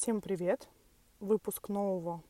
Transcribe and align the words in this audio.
Всем 0.00 0.20
привет! 0.20 0.68
Выпуск 1.18 1.68
нового 1.68 2.22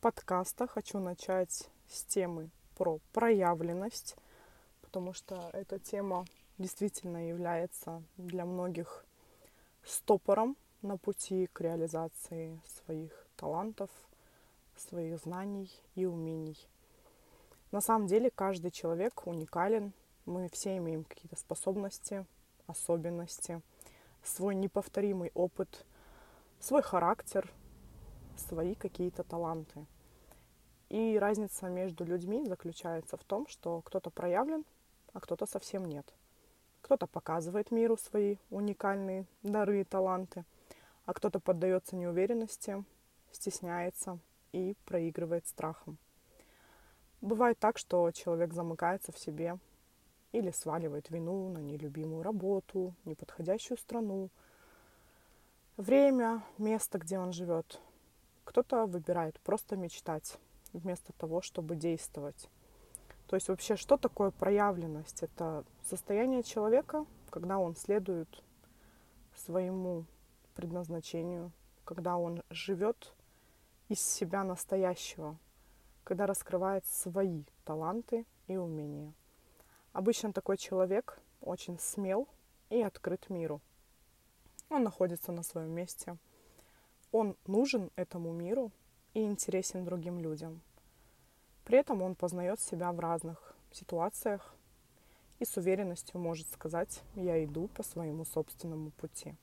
подкаста. 0.00 0.66
Хочу 0.66 0.98
начать 0.98 1.70
с 1.88 2.02
темы 2.02 2.50
про 2.76 2.98
проявленность, 3.12 4.16
потому 4.82 5.12
что 5.12 5.48
эта 5.52 5.78
тема 5.78 6.24
действительно 6.58 7.28
является 7.28 8.02
для 8.16 8.44
многих 8.44 9.06
стопором 9.84 10.56
на 10.82 10.96
пути 10.96 11.46
к 11.52 11.60
реализации 11.60 12.60
своих 12.66 13.28
талантов, 13.36 13.88
своих 14.76 15.20
знаний 15.20 15.70
и 15.94 16.06
умений. 16.06 16.58
На 17.70 17.80
самом 17.80 18.08
деле 18.08 18.32
каждый 18.32 18.72
человек 18.72 19.28
уникален. 19.28 19.92
Мы 20.24 20.48
все 20.48 20.76
имеем 20.78 21.04
какие-то 21.04 21.36
способности, 21.36 22.26
особенности, 22.66 23.62
свой 24.24 24.56
неповторимый 24.56 25.30
опыт, 25.34 25.86
свой 26.60 26.82
характер, 26.82 27.52
свои 28.36 28.74
какие-то 28.74 29.22
таланты. 29.22 29.86
И 30.88 31.18
разница 31.18 31.68
между 31.68 32.04
людьми 32.04 32.44
заключается 32.46 33.16
в 33.16 33.24
том, 33.24 33.46
что 33.48 33.82
кто-то 33.82 34.10
проявлен, 34.10 34.64
а 35.12 35.20
кто-то 35.20 35.46
совсем 35.46 35.84
нет. 35.84 36.06
Кто-то 36.82 37.06
показывает 37.06 37.70
миру 37.70 37.96
свои 37.96 38.36
уникальные 38.50 39.26
дары 39.42 39.80
и 39.80 39.84
таланты, 39.84 40.44
а 41.04 41.14
кто-то 41.14 41.40
поддается 41.40 41.96
неуверенности, 41.96 42.84
стесняется 43.32 44.18
и 44.52 44.76
проигрывает 44.84 45.46
страхом. 45.46 45.98
Бывает 47.20 47.58
так, 47.58 47.78
что 47.78 48.10
человек 48.12 48.52
замыкается 48.52 49.10
в 49.10 49.18
себе 49.18 49.58
или 50.32 50.50
сваливает 50.50 51.10
вину 51.10 51.48
на 51.48 51.58
нелюбимую 51.58 52.22
работу, 52.22 52.94
неподходящую 53.04 53.78
страну, 53.78 54.30
время, 55.76 56.42
место, 56.58 56.98
где 56.98 57.18
он 57.18 57.32
живет. 57.32 57.80
Кто-то 58.44 58.86
выбирает 58.86 59.38
просто 59.40 59.76
мечтать 59.76 60.38
вместо 60.72 61.12
того, 61.12 61.42
чтобы 61.42 61.76
действовать. 61.76 62.48
То 63.26 63.36
есть 63.36 63.48
вообще, 63.48 63.76
что 63.76 63.96
такое 63.96 64.30
проявленность? 64.30 65.22
Это 65.22 65.64
состояние 65.84 66.42
человека, 66.42 67.04
когда 67.30 67.58
он 67.58 67.74
следует 67.74 68.42
своему 69.34 70.04
предназначению, 70.54 71.52
когда 71.84 72.16
он 72.16 72.42
живет 72.50 73.12
из 73.88 74.00
себя 74.00 74.44
настоящего, 74.44 75.36
когда 76.04 76.26
раскрывает 76.26 76.86
свои 76.86 77.44
таланты 77.64 78.24
и 78.46 78.56
умения. 78.56 79.12
Обычно 79.92 80.32
такой 80.32 80.56
человек 80.56 81.18
очень 81.40 81.78
смел 81.78 82.28
и 82.70 82.80
открыт 82.80 83.28
миру. 83.28 83.60
Он 84.68 84.82
находится 84.82 85.32
на 85.32 85.42
своем 85.42 85.70
месте. 85.70 86.16
Он 87.12 87.36
нужен 87.46 87.90
этому 87.96 88.32
миру 88.32 88.72
и 89.14 89.22
интересен 89.22 89.84
другим 89.84 90.18
людям. 90.18 90.60
При 91.64 91.78
этом 91.78 92.02
он 92.02 92.14
познает 92.14 92.60
себя 92.60 92.92
в 92.92 93.00
разных 93.00 93.56
ситуациях 93.72 94.54
и 95.38 95.44
с 95.44 95.56
уверенностью 95.56 96.20
может 96.20 96.48
сказать 96.48 97.02
«я 97.14 97.44
иду 97.44 97.68
по 97.68 97.82
своему 97.82 98.24
собственному 98.24 98.90
пути». 98.90 99.34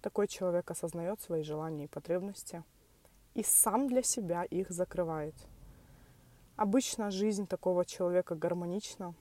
Такой 0.00 0.28
человек 0.28 0.70
осознает 0.70 1.20
свои 1.20 1.42
желания 1.42 1.84
и 1.84 1.88
потребности 1.88 2.62
и 3.34 3.42
сам 3.42 3.88
для 3.88 4.02
себя 4.02 4.44
их 4.44 4.70
закрывает. 4.70 5.34
Обычно 6.56 7.10
жизнь 7.10 7.46
такого 7.46 7.84
человека 7.84 8.34
гармонична 8.34 9.14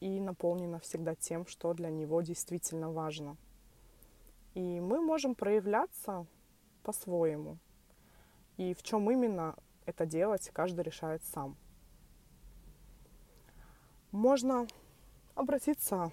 и 0.00 0.20
наполнена 0.20 0.80
всегда 0.80 1.14
тем, 1.14 1.46
что 1.46 1.74
для 1.74 1.90
него 1.90 2.22
действительно 2.22 2.90
важно. 2.90 3.36
И 4.54 4.80
мы 4.80 5.00
можем 5.00 5.34
проявляться 5.34 6.26
по-своему. 6.82 7.58
И 8.56 8.74
в 8.74 8.82
чем 8.82 9.10
именно 9.10 9.56
это 9.86 10.06
делать, 10.06 10.50
каждый 10.52 10.82
решает 10.84 11.22
сам. 11.24 11.56
Можно 14.12 14.66
обратиться 15.34 16.12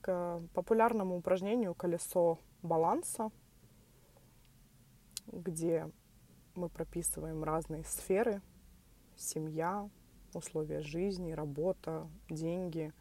к 0.00 0.40
популярному 0.54 1.16
упражнению 1.16 1.74
«Колесо 1.74 2.38
баланса», 2.62 3.30
где 5.26 5.90
мы 6.54 6.68
прописываем 6.68 7.42
разные 7.42 7.84
сферы– 7.84 8.42
семья, 9.18 9.88
условия 10.32 10.80
жизни, 10.80 11.32
работа, 11.32 12.08
деньги, 12.30 12.92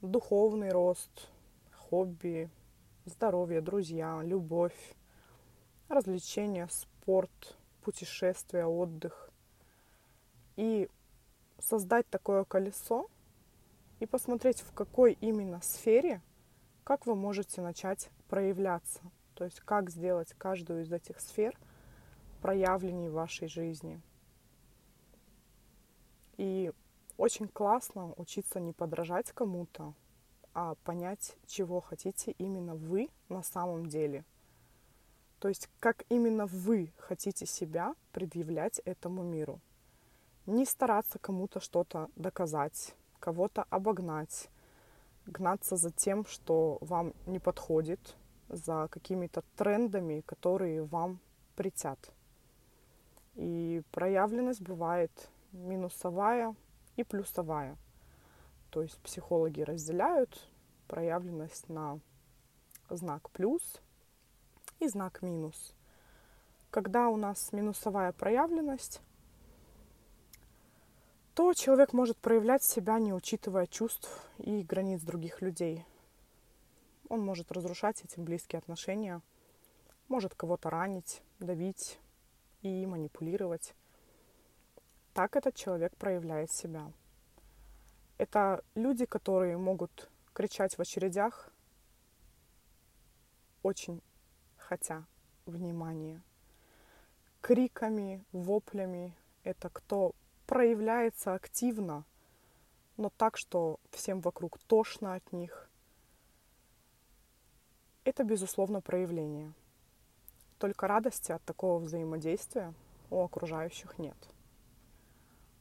духовный 0.00 0.70
рост, 0.70 1.28
хобби, 1.74 2.50
здоровье, 3.06 3.60
друзья, 3.60 4.20
любовь, 4.22 4.94
развлечения, 5.88 6.68
спорт, 6.70 7.56
путешествия, 7.82 8.66
отдых. 8.66 9.30
И 10.56 10.88
создать 11.58 12.08
такое 12.08 12.44
колесо 12.44 13.08
и 14.00 14.06
посмотреть, 14.06 14.60
в 14.60 14.72
какой 14.72 15.12
именно 15.20 15.60
сфере, 15.62 16.20
как 16.84 17.06
вы 17.06 17.14
можете 17.14 17.62
начать 17.62 18.10
проявляться. 18.28 19.00
То 19.34 19.44
есть 19.44 19.60
как 19.60 19.90
сделать 19.90 20.34
каждую 20.36 20.82
из 20.82 20.92
этих 20.92 21.20
сфер 21.20 21.56
проявленней 22.42 23.08
в 23.08 23.14
вашей 23.14 23.48
жизни. 23.48 24.00
И 26.36 26.72
очень 27.16 27.48
классно 27.48 28.12
учиться 28.16 28.60
не 28.60 28.72
подражать 28.72 29.32
кому-то, 29.32 29.94
а 30.56 30.74
понять, 30.84 31.36
чего 31.46 31.80
хотите 31.80 32.32
именно 32.38 32.74
вы 32.74 33.10
на 33.28 33.42
самом 33.42 33.86
деле– 33.86 34.24
то 35.38 35.48
есть 35.48 35.68
как 35.80 36.04
именно 36.08 36.46
вы 36.46 36.92
хотите 36.98 37.46
себя 37.46 37.94
предъявлять 38.12 38.80
этому 38.84 39.22
миру. 39.22 39.60
Не 40.46 40.64
стараться 40.64 41.18
кому-то 41.18 41.60
что-то 41.60 42.08
доказать, 42.16 42.94
кого-то 43.18 43.64
обогнать, 43.70 44.48
гнаться 45.26 45.76
за 45.76 45.90
тем, 45.90 46.24
что 46.24 46.78
вам 46.80 47.12
не 47.26 47.38
подходит, 47.38 48.16
за 48.48 48.88
какими-то 48.90 49.42
трендами, 49.56 50.22
которые 50.24 50.84
вам 50.84 51.18
притят. 51.56 51.98
И 53.34 53.82
проявленность 53.90 54.62
бывает 54.62 55.10
минусовая 55.52 56.54
и 56.96 57.04
плюсовая. 57.04 57.76
То 58.70 58.82
есть 58.82 58.98
психологи 58.98 59.62
разделяют 59.62 60.48
проявленность 60.86 61.68
на 61.68 62.00
знак 62.90 63.30
плюс 63.30 63.80
и 64.78 64.88
знак 64.88 65.22
минус. 65.22 65.74
Когда 66.70 67.08
у 67.08 67.16
нас 67.16 67.52
минусовая 67.52 68.12
проявленность, 68.12 69.00
то 71.34 71.52
человек 71.52 71.92
может 71.92 72.16
проявлять 72.16 72.62
себя, 72.62 72.98
не 72.98 73.12
учитывая 73.12 73.66
чувств 73.66 74.26
и 74.38 74.62
границ 74.62 75.02
других 75.02 75.42
людей. 75.42 75.84
Он 77.08 77.24
может 77.24 77.52
разрушать 77.52 78.02
этим 78.02 78.24
близкие 78.24 78.58
отношения, 78.58 79.20
может 80.08 80.34
кого-то 80.34 80.70
ранить, 80.70 81.22
давить 81.38 81.98
и 82.62 82.86
манипулировать. 82.86 83.74
Так 85.12 85.36
этот 85.36 85.54
человек 85.54 85.96
проявляет 85.96 86.50
себя. 86.50 86.90
Это 88.18 88.64
люди, 88.74 89.04
которые 89.04 89.56
могут 89.58 90.08
кричать 90.32 90.78
в 90.78 90.80
очередях, 90.80 91.50
очень 93.62 94.02
хотя 94.56 95.04
внимание. 95.44 96.22
Криками, 97.40 98.24
воплями 98.32 99.14
это 99.44 99.68
кто 99.68 100.12
проявляется 100.46 101.34
активно, 101.34 102.04
но 102.96 103.10
так, 103.10 103.36
что 103.36 103.78
всем 103.90 104.20
вокруг 104.20 104.58
тошно 104.66 105.14
от 105.14 105.32
них. 105.32 105.68
Это, 108.04 108.24
безусловно, 108.24 108.80
проявление. 108.80 109.52
Только 110.58 110.88
радости 110.88 111.32
от 111.32 111.44
такого 111.44 111.78
взаимодействия 111.78 112.72
у 113.10 113.22
окружающих 113.22 113.98
нет. 113.98 114.16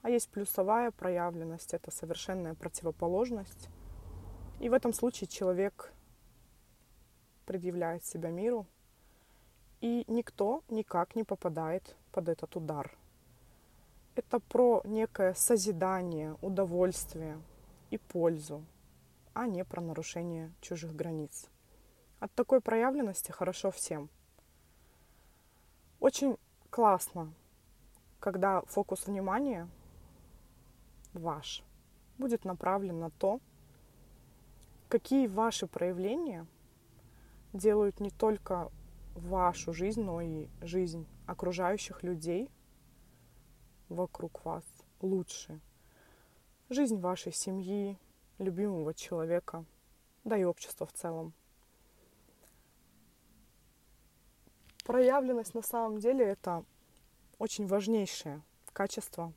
А 0.06 0.10
есть 0.12 0.30
плюсовая 0.30 0.92
проявленность, 0.92 1.74
это 1.74 1.90
совершенная 1.90 2.54
противоположность. 2.54 3.70
И 4.60 4.70
в 4.70 4.74
этом 4.74 4.94
случае 4.94 5.28
человек 5.28 5.92
предъявляет 7.48 8.06
себя 8.06 8.30
миру 8.30 8.68
и 9.82 10.06
никто 10.08 10.64
никак 10.70 11.16
не 11.16 11.24
попадает 11.24 11.96
под 12.12 12.30
этот 12.30 12.56
удар. 12.56 12.96
Это 14.14 14.40
про 14.40 14.84
некое 14.84 15.34
созидание, 15.34 16.38
удовольствие 16.44 17.42
и 17.90 17.98
пользу, 17.98 18.64
а 19.34 19.48
не 19.48 19.66
про 19.66 19.82
нарушение 19.82 20.54
чужих 20.62 20.96
границ. 20.96 21.48
От 22.20 22.32
такой 22.34 22.62
проявленности 22.62 23.32
хорошо 23.32 23.72
всем. 23.72 24.10
Очень 26.00 26.38
классно, 26.70 27.34
когда 28.20 28.62
фокус 28.68 29.08
внимания 29.08 29.68
ваш 31.16 31.64
будет 32.18 32.46
направлен 32.46 33.00
на 33.00 33.10
то, 33.10 33.40
какие 34.90 35.28
ваши 35.28 35.68
проявления 35.68 36.46
делают 37.54 38.00
не 38.00 38.10
только 38.10 38.72
вашу 39.16 39.74
жизнь, 39.74 40.04
но 40.04 40.22
и 40.22 40.48
жизнь 40.62 41.08
окружающих 41.26 42.04
людей 42.04 42.50
вокруг 43.90 44.44
вас 44.46 44.64
лучше. 45.02 45.60
Жизнь 46.70 47.00
вашей 47.00 47.32
семьи, 47.32 47.98
любимого 48.38 48.94
человека, 48.94 49.66
да 50.24 50.38
и 50.38 50.44
общества 50.44 50.86
в 50.86 50.94
целом. 50.94 51.34
Проявленность 54.84 55.54
на 55.54 55.62
самом 55.62 56.00
деле 56.00 56.26
это 56.26 56.64
очень 57.40 57.68
важнейшее 57.68 58.42
качество 58.74 59.34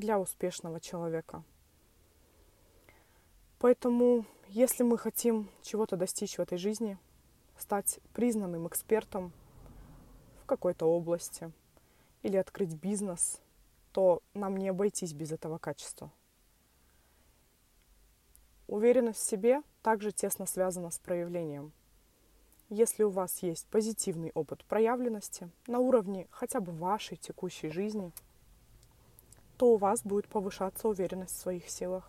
для 0.00 0.18
успешного 0.18 0.80
человека. 0.80 1.44
Поэтому, 3.60 4.24
если 4.48 4.82
мы 4.82 4.98
хотим 4.98 5.48
чего-то 5.62 5.96
достичь 5.96 6.38
в 6.38 6.40
этой 6.40 6.58
жизни, 6.58 6.98
стать 7.58 8.00
признанным 8.14 8.66
экспертом 8.66 9.32
в 10.42 10.46
какой-то 10.46 10.86
области 10.86 11.52
или 12.22 12.38
открыть 12.38 12.74
бизнес, 12.74 13.40
то 13.92 14.22
нам 14.34 14.56
не 14.56 14.68
обойтись 14.68 15.12
без 15.12 15.30
этого 15.30 15.58
качества. 15.58 16.10
Уверенность 18.66 19.20
в 19.20 19.28
себе 19.28 19.62
также 19.82 20.12
тесно 20.12 20.46
связана 20.46 20.90
с 20.90 20.98
проявлением. 20.98 21.72
Если 22.70 23.02
у 23.02 23.10
вас 23.10 23.42
есть 23.42 23.66
позитивный 23.66 24.30
опыт 24.32 24.64
проявленности 24.64 25.50
на 25.66 25.80
уровне 25.80 26.28
хотя 26.30 26.60
бы 26.60 26.72
вашей 26.72 27.16
текущей 27.16 27.68
жизни, 27.68 28.12
то 29.60 29.74
у 29.74 29.76
вас 29.76 30.02
будет 30.02 30.26
повышаться 30.26 30.88
уверенность 30.88 31.36
в 31.36 31.38
своих 31.38 31.68
силах, 31.68 32.08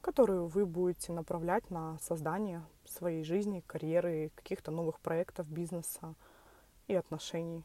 которую 0.00 0.46
вы 0.46 0.64
будете 0.64 1.12
направлять 1.12 1.68
на 1.72 1.98
создание 1.98 2.62
своей 2.84 3.24
жизни, 3.24 3.64
карьеры, 3.66 4.30
каких-то 4.36 4.70
новых 4.70 5.00
проектов, 5.00 5.48
бизнеса 5.48 6.14
и 6.86 6.94
отношений. 6.94 7.64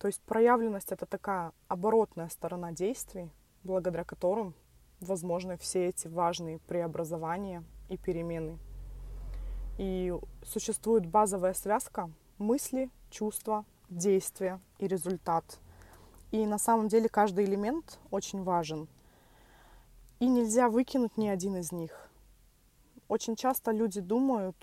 То 0.00 0.08
есть 0.08 0.20
проявленность 0.22 0.90
это 0.90 1.06
такая 1.06 1.52
оборотная 1.68 2.28
сторона 2.30 2.72
действий, 2.72 3.30
благодаря 3.62 4.02
которым 4.02 4.52
возможны 4.98 5.56
все 5.56 5.86
эти 5.86 6.08
важные 6.08 6.58
преобразования 6.58 7.62
и 7.88 7.96
перемены. 7.96 8.58
И 9.78 10.12
существует 10.42 11.06
базовая 11.06 11.54
связка 11.54 12.10
мысли, 12.38 12.90
чувства, 13.08 13.64
действия 13.88 14.60
и 14.80 14.88
результат. 14.88 15.60
И 16.30 16.46
на 16.46 16.58
самом 16.58 16.88
деле 16.88 17.08
каждый 17.08 17.44
элемент 17.44 17.98
очень 18.10 18.42
важен. 18.42 18.88
И 20.18 20.26
нельзя 20.26 20.68
выкинуть 20.68 21.16
ни 21.16 21.28
один 21.28 21.56
из 21.56 21.72
них. 21.72 22.10
Очень 23.08 23.36
часто 23.36 23.70
люди 23.70 24.00
думают, 24.00 24.56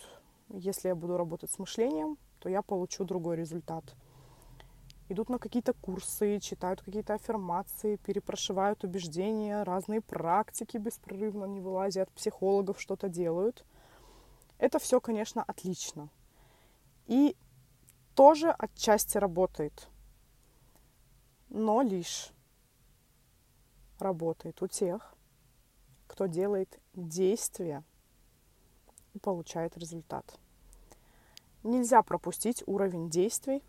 если 0.49 0.89
я 0.89 0.95
буду 0.95 1.17
работать 1.17 1.51
с 1.51 1.59
мышлением, 1.59 2.17
то 2.39 2.49
я 2.49 2.61
получу 2.61 3.05
другой 3.05 3.37
результат– 3.37 3.83
идут 5.09 5.29
на 5.29 5.39
какие-то 5.39 5.73
курсы, 5.73 6.39
читают 6.39 6.81
какие-то 6.81 7.13
аффирмации, 7.13 7.95
перепрошивают 7.97 8.83
убеждения, 8.83 9.63
разные 9.63 10.01
практики 10.01 10.77
беспрерывно 10.77 11.45
не 11.45 11.61
вылазят, 11.61 12.11
психологов 12.11 12.79
что-то 12.79 13.09
делают. 13.09 13.65
Это 14.57 14.79
все, 14.79 14.99
конечно, 14.99 15.43
отлично. 15.43 16.09
И 17.07 17.35
тоже 18.15 18.51
отчасти 18.51 19.17
работает. 19.17 19.87
Но 21.53 21.83
лишь 21.83 22.31
работает 23.99 24.59
у 24.63 24.67
тех, 24.67 25.15
кто 26.07 26.25
делает 26.25 26.79
действия 26.95 27.83
и 29.13 29.19
получает 29.19 29.77
результат. 29.77 30.39
Нельзя 31.61 32.01
пропустить 32.01 32.63
уровень 32.65 33.07
действий 33.07 33.61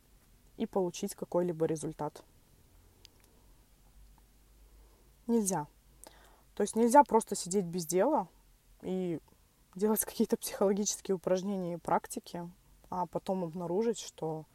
и 0.57 0.65
получить 0.65 1.15
какой-либо 1.15 1.67
результат. 1.67 2.25
Нельзя. 5.27 5.67
То 6.55 6.63
есть 6.63 6.77
нельзя 6.77 7.05
просто 7.05 7.37
сидеть 7.37 7.67
без 7.67 7.85
дела 7.85 8.29
и 8.81 9.21
делать 9.75 10.03
какие-то 10.07 10.39
психологические 10.39 11.17
упражнения 11.17 11.75
и 11.75 11.79
практики, 11.79 12.51
а 12.89 13.05
потом 13.05 13.45
обнаружить, 13.45 13.99
что 13.99 14.47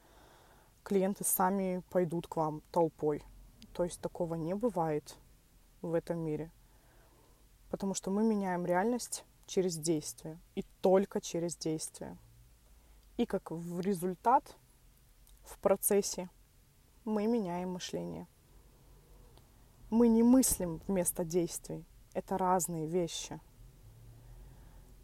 клиенты 0.83 1.23
сами 1.23 1.83
пойдут 1.89 2.27
к 2.27 2.35
вам 2.35 2.61
толпой. 2.71 3.23
То 3.73 3.83
есть 3.83 4.01
такого 4.01 4.35
не 4.35 4.53
бывает 4.53 5.15
в 5.81 5.93
этом 5.93 6.19
мире. 6.19 6.51
Потому 7.69 7.93
что 7.93 8.11
мы 8.11 8.23
меняем 8.23 8.65
реальность 8.65 9.23
через 9.45 9.77
действие. 9.77 10.39
И 10.55 10.63
только 10.81 11.21
через 11.21 11.55
действие. 11.55 12.17
И 13.17 13.25
как 13.25 13.51
в 13.51 13.79
результат 13.79 14.55
в 15.43 15.57
процессе 15.59 16.29
мы 17.05 17.27
меняем 17.27 17.71
мышление. 17.71 18.27
Мы 19.89 20.07
не 20.07 20.23
мыслим 20.23 20.81
вместо 20.87 21.23
действий. 21.23 21.85
Это 22.13 22.37
разные 22.37 22.87
вещи. 22.87 23.39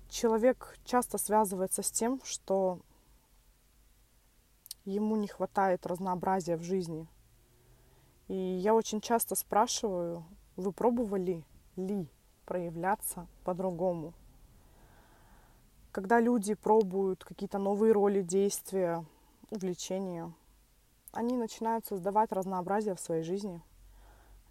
Человек 0.09 0.77
часто 0.85 1.17
связывается 1.17 1.81
с 1.81 1.91
тем, 1.91 2.21
что 2.23 2.79
ему 4.85 5.15
не 5.15 5.27
хватает 5.27 5.85
разнообразия 5.85 6.57
в 6.57 6.63
жизни. 6.63 7.07
И 8.27 8.35
я 8.35 8.73
очень 8.73 9.01
часто 9.01 9.35
спрашиваю, 9.35 10.23
вы 10.55 10.71
пробовали 10.71 11.43
ли 11.75 12.07
проявляться 12.45 13.27
по-другому? 13.43 14.13
Когда 15.91 16.19
люди 16.19 16.53
пробуют 16.55 17.23
какие-то 17.23 17.57
новые 17.57 17.93
роли, 17.93 18.21
действия, 18.21 19.05
увлечения, 19.49 20.33
они 21.11 21.37
начинают 21.37 21.85
создавать 21.85 22.31
разнообразие 22.31 22.95
в 22.95 22.99
своей 22.99 23.23
жизни, 23.23 23.61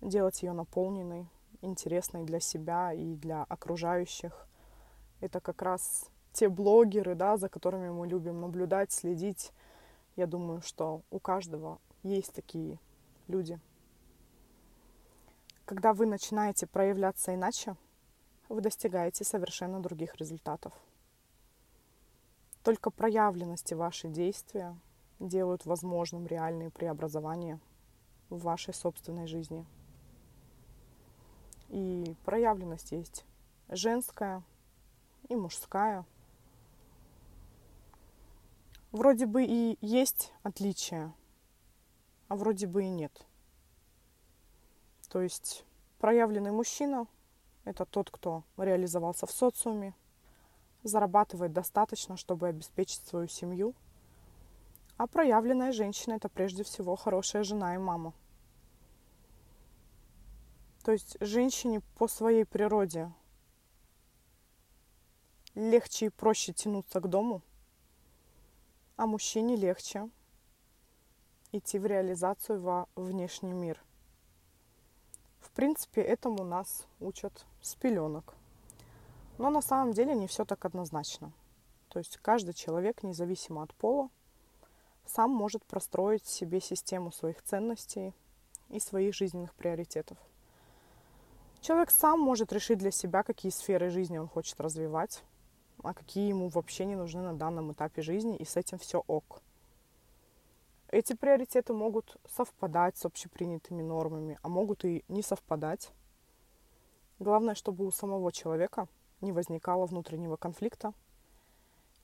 делать 0.01 0.43
ее 0.43 0.53
наполненной, 0.53 1.29
интересной 1.61 2.25
для 2.25 2.41
себя 2.41 2.93
и 2.93 3.15
для 3.17 3.45
окружающих. 3.45 4.47
Это 5.21 5.41
как 5.41 5.63
раз 5.63 6.09
те 6.33 6.49
блогеры, 6.49 7.15
да, 7.15 7.37
за 7.37 7.49
которыми 7.49 7.91
мы 7.91 8.07
любим 8.07 8.41
наблюдать, 8.41 8.93
следить. 8.93 9.53
Я 10.17 10.27
думаю, 10.27 10.61
что 10.63 11.03
у 11.11 11.19
каждого 11.19 11.81
есть 12.03 12.33
такие 12.33 12.79
люди. 13.27 13.59
Когда 15.65 15.93
вы 15.93 16.07
начинаете 16.07 16.67
проявляться 16.67 17.35
иначе, 17.35 17.77
вы 18.49 18.61
достигаете 18.61 19.25
совершенно 19.25 19.81
других 19.81 20.15
результатов. 20.17 20.73
Только 22.63 22.91
проявленности 22.91 23.75
ваши 23.75 24.09
действия 24.09 24.79
делают 25.19 25.67
возможным 25.67 26.27
реальные 26.27 26.71
преобразования 26.71 27.61
в 28.31 28.41
вашей 28.41 28.75
собственной 28.75 29.27
жизни. 29.27 29.67
И 31.69 32.15
проявленность 32.25 32.93
есть 32.93 33.25
женская 33.69 34.43
и 35.29 35.35
мужская. 35.35 36.05
Вроде 38.95 39.27
бы 39.27 39.45
и 39.45 39.77
есть 39.81 40.33
отличия, 40.45 41.13
а 42.29 42.37
вроде 42.37 42.69
бы 42.69 42.85
и 42.85 42.89
нет. 42.89 43.27
То 45.09 45.21
есть 45.21 45.65
проявленный 45.99 46.53
мужчина– 46.53 47.09
это 47.65 47.87
тот, 47.87 48.09
кто 48.13 48.45
реализовался 48.57 49.27
в 49.27 49.33
социуме, 49.33 49.97
зарабатывает 50.85 51.53
достаточно, 51.53 52.17
чтобы 52.17 52.47
обеспечить 52.47 53.05
свою 53.05 53.27
семью. 53.27 53.75
А 54.97 55.09
проявленная 55.09 55.73
женщина– 55.73 56.13
это 56.15 56.29
прежде 56.29 56.63
всего 56.63 56.95
хорошая 56.95 57.43
жена 57.43 57.75
и 57.75 57.79
мама. 57.79 58.15
То 60.85 60.93
есть 60.93 61.17
женщине 61.19 61.81
по 61.99 62.07
своей 62.07 62.45
природе 62.45 63.13
легче 65.57 66.07
и 66.07 66.11
проще 66.11 66.53
тянуться 66.53 67.01
к 67.01 67.09
дому, 67.09 67.43
а 68.97 69.07
мужчине 69.07 69.57
легче 69.57 70.09
идти 71.53 71.79
в 71.79 71.87
реализацию 71.87 72.61
во 72.61 72.89
внешний 72.97 73.53
мир. 73.53 73.83
В 75.41 75.51
принципе, 75.51 76.01
этому 76.01 76.45
нас 76.45 76.87
учат 77.01 77.45
с 77.61 77.75
пеленок– 77.75 78.35
но 79.39 79.51
на 79.51 79.61
самом 79.61 79.93
деле 79.93 80.15
не 80.15 80.27
все 80.27 80.45
так 80.45 80.65
однозначно. 80.65 81.33
То 81.89 81.99
есть 81.99 82.19
каждый 82.19 82.55
человек, 82.55 83.03
независимо 83.03 83.63
от 83.63 83.75
пола, 83.75 84.09
сам 85.07 85.31
может 85.31 85.65
простроить 85.65 86.27
себе 86.27 86.61
систему 86.61 87.13
своих 87.13 87.43
ценностей 87.43 88.15
и 88.71 88.81
своих 88.81 89.15
жизненных 89.15 89.55
приоритетов. 89.55 90.19
Человек 91.61 91.91
сам 91.91 92.21
может 92.21 92.53
решить 92.53 92.79
для 92.79 92.91
себя, 92.91 93.23
какие 93.23 93.51
сферы 93.51 93.91
жизни 93.91 94.19
он 94.19 94.29
хочет 94.29 94.61
развивать, 94.61 95.23
а 95.87 95.95
какие 95.95 96.29
ему 96.29 96.49
вообще 96.49 96.85
не 96.85 96.97
нужны 96.97 97.23
на 97.23 97.35
данном 97.35 97.73
этапе 97.73 98.03
жизни, 98.03 98.37
и 98.37 98.45
с 98.45 98.57
этим 98.57 98.79
все 98.79 99.03
ок. 99.07 99.43
Эти 100.89 101.15
приоритеты 101.15 101.73
могут 101.73 102.17
совпадать 102.29 102.97
с 102.97 103.05
общепринятыми 103.05 103.83
нормами, 103.83 104.39
а 104.43 104.49
могут 104.49 104.85
и 104.85 105.05
не 105.09 105.23
совпадать. 105.23 105.91
Главное, 107.19 107.55
чтобы 107.55 107.87
у 107.87 107.91
самого 107.91 108.33
человека 108.33 108.87
не 109.21 109.33
возникало 109.33 109.87
внутреннего 109.87 110.37
конфликта, 110.37 110.93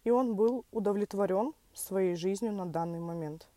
и 0.04 0.10
он 0.10 0.34
был 0.34 0.64
удовлетворен 0.72 1.52
своей 1.74 2.16
жизнью 2.16 2.52
на 2.52 2.66
данный 2.66 3.00
момент. 3.00 3.48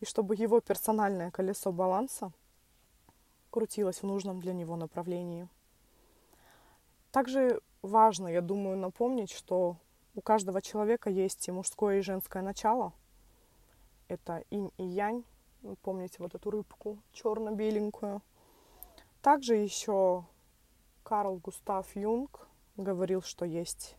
И 0.00 0.04
чтобы 0.04 0.34
его 0.36 0.60
персональное 0.60 1.30
колесо 1.30 1.72
баланса 1.72 2.30
крутилось 3.50 4.02
в 4.02 4.06
нужном 4.06 4.40
для 4.40 4.52
него 4.52 4.76
направлении. 4.76 5.48
Также 7.10 7.60
важно, 7.86 8.28
я 8.28 8.40
думаю, 8.40 8.76
напомнить, 8.76 9.30
что 9.30 9.76
у 10.14 10.20
каждого 10.20 10.62
человека 10.62 11.10
есть 11.10 11.46
и 11.48 11.52
мужское, 11.52 11.98
и 11.98 12.02
женское 12.02 12.42
начало. 12.42 12.92
Это 14.08 14.44
инь 14.50 14.70
и 14.78 14.84
янь. 14.84 15.24
Вы 15.62 15.76
помните 15.76 16.16
вот 16.18 16.34
эту 16.34 16.50
рыбку 16.50 16.98
черно-беленькую. 17.12 18.22
Также 19.20 19.56
еще 19.56 20.24
Карл 21.02 21.38
Густав 21.38 21.94
Юнг 21.96 22.46
говорил, 22.76 23.22
что 23.22 23.44
есть 23.44 23.96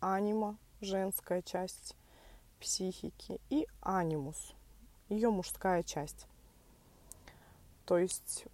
анима, 0.00 0.56
женская 0.80 1.42
часть 1.42 1.96
психики, 2.60 3.40
и 3.50 3.66
анимус, 3.80 4.54
ее 5.08 5.30
мужская 5.30 5.82
часть. 5.82 6.26
То 7.84 7.98
есть 7.98 8.46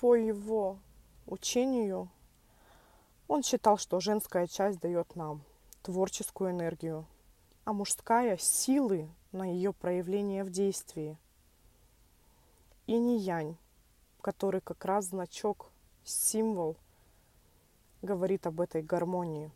по 0.00 0.14
его 0.14 0.78
учению 1.26 2.08
он 3.28 3.42
считал, 3.42 3.76
что 3.76 4.00
женская 4.00 4.46
часть 4.46 4.80
дает 4.80 5.14
нам 5.14 5.42
творческую 5.82 6.50
энергию, 6.50 7.06
а 7.64 7.72
мужская– 7.72 8.36
силы 8.38 9.08
на 9.32 9.44
ее 9.44 9.72
проявление 9.72 10.42
в 10.42 10.50
действии. 10.50 11.18
И 12.86 12.98
не 12.98 13.18
янь, 13.18 13.56
который 14.22 14.62
как 14.62 14.84
раз 14.86 15.06
значок, 15.06 15.70
символ 16.04 16.76
говорит 18.00 18.46
об 18.46 18.62
этой 18.62 18.82
гармонии. 18.82 19.52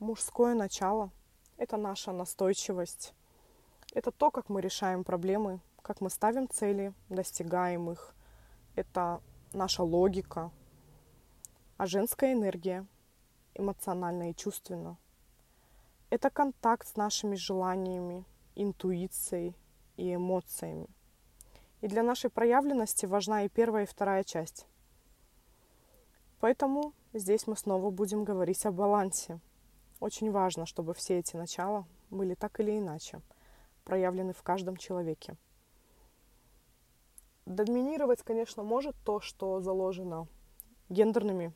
Мужское 0.00 0.54
начало– 0.54 1.10
это 1.58 1.76
наша 1.76 2.12
настойчивость. 2.12 3.12
Это 3.92 4.10
то, 4.10 4.30
как 4.30 4.48
мы 4.48 4.62
решаем 4.62 5.04
проблемы, 5.04 5.60
как 5.82 6.00
мы 6.00 6.08
ставим 6.08 6.48
цели, 6.48 6.94
достигаем 7.10 7.90
их. 7.90 8.14
Это 8.74 9.20
наша 9.52 9.82
логика. 9.82 10.50
А 11.82 11.86
женская 11.86 12.32
энергия– 12.32 12.86
эмоционально 13.56 14.30
и 14.30 14.36
чувственно. 14.36 14.98
Это 16.10 16.30
контакт 16.30 16.86
с 16.86 16.94
нашими 16.94 17.34
желаниями, 17.34 18.24
интуицией 18.54 19.56
и 19.96 20.14
эмоциями. 20.14 20.86
И 21.80 21.88
для 21.88 22.04
нашей 22.04 22.30
проявленности 22.30 23.04
важна 23.04 23.42
и 23.42 23.48
первая, 23.48 23.82
и 23.82 23.88
вторая 23.88 24.22
часть. 24.22 24.68
Поэтому 26.38 26.94
здесь 27.14 27.48
мы 27.48 27.56
снова 27.56 27.90
будем 27.90 28.22
говорить 28.22 28.64
о 28.64 28.70
балансе. 28.70 29.40
Очень 29.98 30.30
важно, 30.30 30.66
чтобы 30.66 30.94
все 30.94 31.18
эти 31.18 31.34
начала 31.34 31.84
были 32.10 32.34
так 32.34 32.60
или 32.60 32.78
иначе 32.78 33.20
проявлены 33.82 34.34
в 34.34 34.42
каждом 34.44 34.76
человеке. 34.76 35.34
Доминировать, 37.44 38.22
конечно, 38.22 38.62
может 38.62 38.94
то, 39.04 39.18
что 39.18 39.60
заложено 39.60 40.28
гендерными 40.88 41.52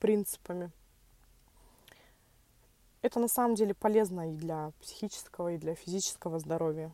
принципами. 0.00 0.72
Это 3.02 3.20
на 3.20 3.28
самом 3.28 3.54
деле 3.54 3.74
полезно 3.74 4.32
и 4.32 4.34
для 4.34 4.72
психического, 4.80 5.52
и 5.52 5.58
для 5.58 5.74
физического 5.74 6.38
здоровья. 6.38 6.92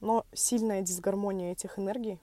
Но 0.00 0.24
сильная 0.32 0.82
дисгармония 0.82 1.52
этих 1.52 1.78
энергий 1.78 2.20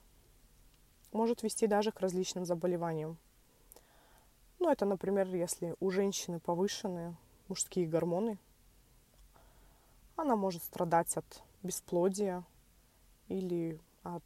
может 1.12 1.42
вести 1.42 1.66
даже 1.66 1.92
к 1.92 2.00
различным 2.00 2.46
заболеваниям. 2.46 3.18
Ну, 4.58 4.70
это, 4.70 4.86
например, 4.86 5.28
если 5.34 5.76
у 5.80 5.90
женщины 5.90 6.40
повышенные 6.40 7.14
мужские 7.48 7.86
гормоны, 7.86 8.38
она 10.16 10.34
может 10.34 10.64
страдать 10.64 11.16
от 11.16 11.42
бесплодия 11.62 12.42
или 13.28 13.78
от 14.02 14.24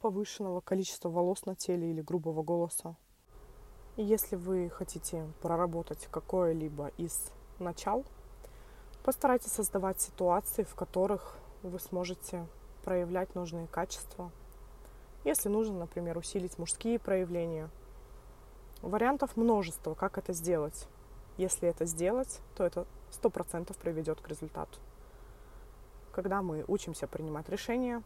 повышенного 0.00 0.60
количества 0.60 1.08
волос 1.08 1.46
на 1.46 1.54
теле 1.54 1.90
или 1.90 2.02
грубого 2.02 2.42
голоса. 2.42 2.96
Если 3.98 4.36
вы 4.36 4.70
хотите 4.70 5.28
проработать 5.42 6.08
какое-либо 6.10 6.92
из 6.96 7.30
начал, 7.58 8.06
постарайтесь 9.04 9.52
создавать 9.52 10.00
ситуации, 10.00 10.62
в 10.62 10.74
которых 10.74 11.36
вы 11.62 11.78
сможете 11.78 12.46
проявлять 12.84 13.34
нужные 13.34 13.66
качества. 13.66 14.30
Если 15.24 15.50
нужно, 15.50 15.80
например, 15.80 16.16
усилить 16.16 16.58
мужские 16.58 16.98
проявления, 16.98 17.68
вариантов 18.80 19.36
множество, 19.36 19.92
как 19.92 20.16
это 20.16 20.32
сделать. 20.32 20.88
Если 21.36 21.68
это 21.68 21.84
сделать, 21.84 22.40
то 22.56 22.64
это 22.64 22.86
сто 23.10 23.28
процентов 23.28 23.76
приведет 23.76 24.22
к 24.22 24.28
результату. 24.28 24.78
Когда 26.12 26.40
мы 26.40 26.64
учимся 26.66 27.06
принимать 27.06 27.50
решения, 27.50 28.02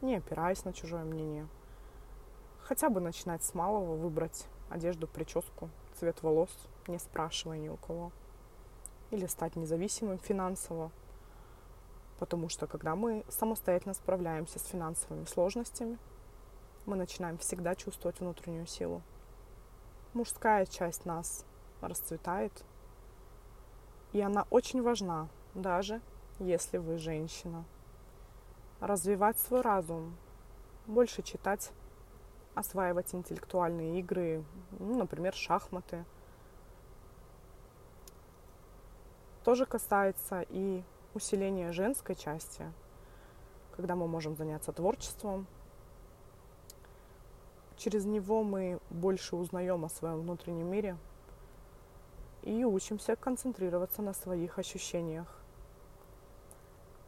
не 0.00 0.16
опираясь 0.16 0.64
на 0.64 0.72
чужое 0.72 1.04
мнение, 1.04 1.46
хотя 2.62 2.88
бы 2.88 3.02
начинать 3.02 3.44
с 3.44 3.52
малого, 3.52 3.94
выбрать 3.94 4.46
одежду, 4.68 5.06
прическу, 5.06 5.70
цвет 5.98 6.22
волос, 6.22 6.50
не 6.86 6.98
спрашивая 6.98 7.58
ни 7.58 7.68
у 7.68 7.76
кого, 7.76 8.12
или 9.10 9.26
стать 9.26 9.56
независимым 9.56 10.18
финансово, 10.18 10.90
Потому 12.18 12.48
что 12.48 12.66
когда 12.66 12.96
мы 12.96 13.24
самостоятельно 13.28 13.94
справляемся 13.94 14.58
с 14.58 14.64
финансовыми 14.64 15.24
сложностями, 15.24 15.98
мы 16.84 16.96
начинаем 16.96 17.38
всегда 17.38 17.74
чувствовать 17.74 18.18
внутреннюю 18.18 18.66
силу. 18.66 19.02
Мужская 20.14 20.66
часть 20.66 21.04
нас 21.04 21.44
расцветает, 21.80 22.64
и 24.12 24.20
она 24.20 24.46
очень 24.50 24.82
важна, 24.82 25.28
даже 25.54 26.00
если 26.40 26.78
вы 26.78 26.98
женщина. 26.98 27.64
Развивать 28.80 29.38
свой 29.38 29.60
разум, 29.60 30.16
больше 30.86 31.22
читать, 31.22 31.70
осваивать 32.58 33.14
интеллектуальные 33.14 34.00
игры, 34.00 34.44
ну, 34.80 34.98
например, 34.98 35.32
шахматы. 35.32 36.04
Тоже 39.44 39.64
касается 39.64 40.44
и 40.48 40.82
усиление 41.14 41.70
женской 41.70 42.16
части, 42.16 42.64
когда 43.76 43.94
мы 43.94 44.08
можем 44.08 44.34
заняться 44.34 44.72
творчеством. 44.72 45.46
Через 47.76 48.04
него 48.04 48.42
мы 48.42 48.80
больше 48.90 49.36
узнаем 49.36 49.84
о 49.84 49.88
своем 49.88 50.20
внутреннем 50.22 50.68
мире 50.68 50.96
и 52.42 52.64
учимся 52.64 53.14
концентрироваться 53.14 54.02
на 54.02 54.12
своих 54.12 54.58
ощущениях. 54.58 55.32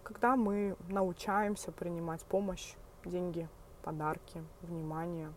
Когда 0.04 0.36
мы 0.36 0.76
научаемся 0.88 1.72
принимать 1.72 2.22
помощь, 2.24 2.74
деньги, 3.04 3.48
подарки, 3.82 4.44
внимание 4.62 5.32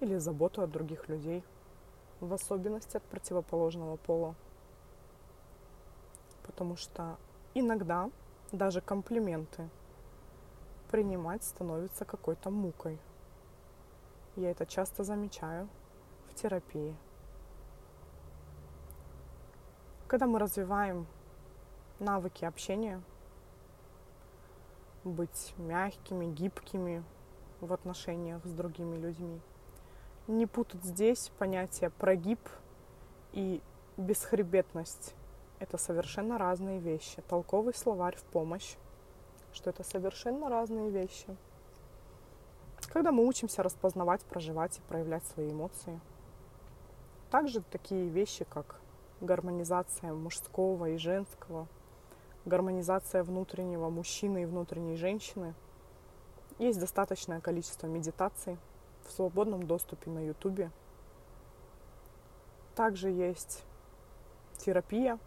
или 0.00 0.16
заботу 0.18 0.62
от 0.62 0.70
других 0.70 1.08
людей, 1.08 1.44
в 2.20 2.32
особенности 2.32 2.96
от 2.96 3.02
противоположного 3.04 3.96
пола. 3.96 4.34
Потому 6.46 6.76
что 6.76 7.16
Иногда 7.56 8.10
даже 8.50 8.80
комплименты 8.80 9.70
принимать 10.90 11.44
становится 11.44 12.04
какой-то 12.04 12.50
мукой. 12.50 12.98
Я 14.34 14.50
это 14.50 14.66
часто 14.66 15.04
замечаю 15.04 15.68
в 16.28 16.34
терапии. 16.34 16.96
Когда 20.08 20.26
мы 20.26 20.40
развиваем 20.40 21.06
навыки 22.00 22.44
общения, 22.44 23.00
быть 25.04 25.54
мягкими, 25.56 26.26
гибкими 26.26 27.04
в 27.66 27.72
отношениях 27.72 28.44
с 28.44 28.52
другими 28.52 28.96
людьми, 28.96 29.40
не 30.26 30.46
путать 30.46 30.84
здесь 30.84 31.30
понятие 31.38 31.90
прогиб 31.90 32.40
и 33.32 33.60
бесхребетность 33.96 35.14
это 35.64 35.78
совершенно 35.78 36.38
разные 36.38 36.78
вещи. 36.78 37.22
Толковый 37.28 37.74
словарь 37.74 38.16
в 38.16 38.24
помощь, 38.24 38.76
что 39.52 39.70
это 39.70 39.82
совершенно 39.82 40.48
разные 40.48 40.90
вещи. 40.90 41.26
Когда 42.92 43.12
мы 43.12 43.26
учимся 43.26 43.62
распознавать, 43.62 44.22
проживать 44.22 44.78
и 44.78 44.82
проявлять 44.82 45.24
свои 45.24 45.50
эмоции. 45.50 46.00
Также 47.30 47.62
такие 47.62 48.08
вещи, 48.08 48.44
как 48.44 48.80
гармонизация 49.20 50.12
мужского 50.12 50.90
и 50.90 50.98
женского, 50.98 51.66
гармонизация 52.44 53.24
внутреннего 53.24 53.88
мужчины 53.88 54.42
и 54.42 54.46
внутренней 54.46 54.96
женщины. 54.96 55.54
Есть 56.58 56.80
достаточное 56.80 57.40
количество 57.40 57.86
медитаций 57.86 58.58
в 59.06 59.10
свободном 59.10 59.66
доступе 59.66 60.10
на 60.10 60.24
YouTube. 60.24 60.70
Также 62.74 63.10
есть 63.10 63.64
терапия, 64.58 65.18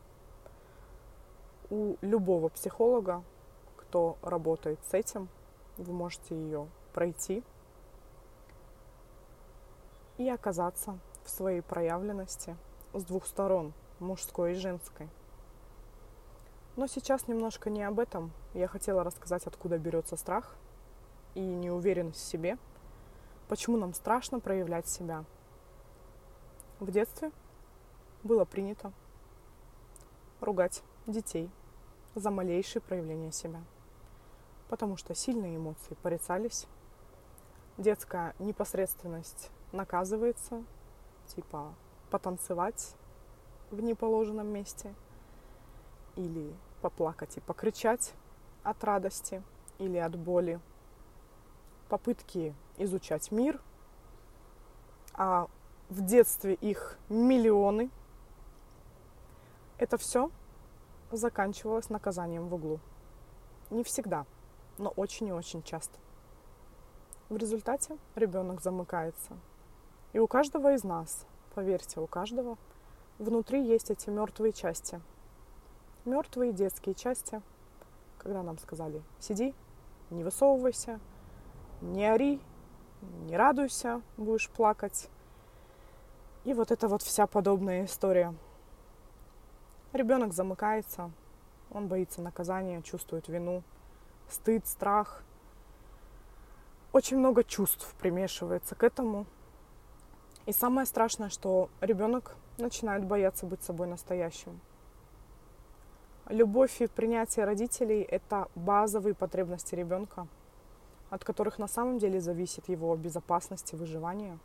у 1.69 1.96
любого 2.01 2.50
психолога, 2.50 3.24
кто 3.75 4.17
работает 4.22 4.79
с 4.89 4.93
этим, 4.93 5.27
вы 5.77 5.93
можете 5.93 6.36
ее 6.36 6.67
пройти 6.93 7.43
и 10.17 10.29
оказаться 10.29 10.98
в 11.24 11.29
своей 11.29 11.62
проявленности 11.62 12.55
с 12.93 13.03
двух 13.03 13.25
сторон, 13.27 13.74
мужской 14.00 14.53
и 14.53 14.55
женской. 14.55 15.10
Но 16.75 16.88
сейчас 16.88 17.27
немножко 17.27 17.69
не 17.69 17.84
об 17.84 18.00
этом. 18.00 18.31
Я 18.53 18.67
хотела 18.67 19.03
рассказать, 19.03 19.46
откуда 19.46 19.77
берется 19.77 20.15
страх 20.15 20.55
и 21.38 21.39
неуверенность 21.39 22.20
в 22.20 22.27
себе, 22.27 22.58
почему 23.48 23.77
нам 23.77 23.94
страшно 23.94 24.39
проявлять 24.39 24.88
себя. 24.88 25.24
В 26.79 26.89
детстве 26.89 27.32
было 28.24 28.44
принято 28.44 28.91
ругать 30.41 30.82
детей 31.06 31.51
за 32.15 32.32
малейшие 32.32 32.82
проявления 32.82 33.32
себя, 33.32 33.62
потому 34.67 34.98
что 34.98 35.13
сильные 35.13 35.58
эмоции 35.58 35.94
порицались, 36.01 36.65
детская 37.77 38.34
непосредственность 38.39 39.51
наказывается, 39.72 40.63
типа 41.27 41.75
потанцевать 42.10 42.96
в 43.70 43.79
неположенном 43.79 44.48
месте 44.48 44.96
или 46.15 46.51
поплакать 46.82 47.38
и 47.38 47.41
покричать 47.41 48.13
от 48.63 48.84
радости 48.84 49.44
или 49.77 49.98
от 49.98 50.15
боли, 50.17 50.60
попытки 51.88 52.56
изучать 52.77 53.32
мир, 53.32 53.62
а 55.13 55.48
в 55.89 56.01
детстве 56.01 56.53
их 56.53 56.98
миллионы. 57.10 57.89
Это 59.77 59.98
все 59.98 60.32
заканчивалось 61.12 61.89
наказанием 61.89 62.48
в 62.48 62.53
углу. 62.53 62.79
Не 63.70 63.84
всегда, 63.84 64.25
но 64.77 64.89
очень 64.89 65.27
и 65.27 65.32
очень 65.32 65.63
часто. 65.63 65.98
В 67.29 67.38
результате 67.38 67.98
ребенок 68.15 68.62
замыкается. 68.62 69.38
И 70.13 70.20
у 70.20 70.27
каждого 70.27 70.74
из 70.74 70.84
нас, 70.84 71.25
поверьте, 71.53 72.00
у 72.00 72.08
каждого, 72.08 72.58
внутри 73.20 73.63
есть 73.65 73.91
эти 73.91 74.10
мертвые 74.10 74.53
части. 74.53 75.01
Мертвые 76.06 76.53
детские 76.53 76.96
части, 76.96 77.41
когда 78.17 78.44
нам 78.44 78.58
сказали, 78.58 79.01
сиди, 79.20 79.53
не 80.10 80.24
высовывайся, 80.24 81.00
не 81.81 82.05
ори, 82.05 82.39
не 83.01 83.38
радуйся, 83.38 84.01
будешь 84.17 84.50
плакать. 84.50 85.10
И 86.43 86.53
вот 86.53 86.72
это 86.72 86.88
вот 86.88 87.01
вся 87.01 87.27
подобная 87.27 87.86
история. 87.86 88.34
Ребенок 89.93 90.34
замыкается, 90.34 91.12
он 91.72 91.88
боится 91.88 92.22
наказания, 92.22 92.81
чувствует 92.81 93.27
вину, 93.27 93.63
стыд, 94.29 94.65
страх. 94.65 95.24
Очень 96.93 97.17
много 97.17 97.43
чувств 97.43 97.93
примешивается 98.00 98.75
к 98.75 98.84
этому. 98.84 99.25
И 100.46 100.53
самое 100.53 100.88
страшное, 100.88 101.29
что 101.29 101.69
ребенок 101.81 102.36
начинает 102.57 103.05
бояться 103.05 103.46
быть 103.46 103.63
собой 103.63 103.88
настоящим. 103.88 104.60
Любовь 106.29 106.81
и 106.81 106.88
принятие 106.88 107.46
родителей– 107.46 108.01
это 108.10 108.50
базовые 108.55 109.13
потребности 109.13 109.75
ребенка, 109.75 110.27
от 111.09 111.23
которых 111.23 111.59
на 111.59 111.67
самом 111.67 111.99
деле 111.99 112.19
зависит 112.19 112.69
его 112.69 112.95
безопасность 112.95 113.73
и 113.73 113.75
выживание. 113.75 114.37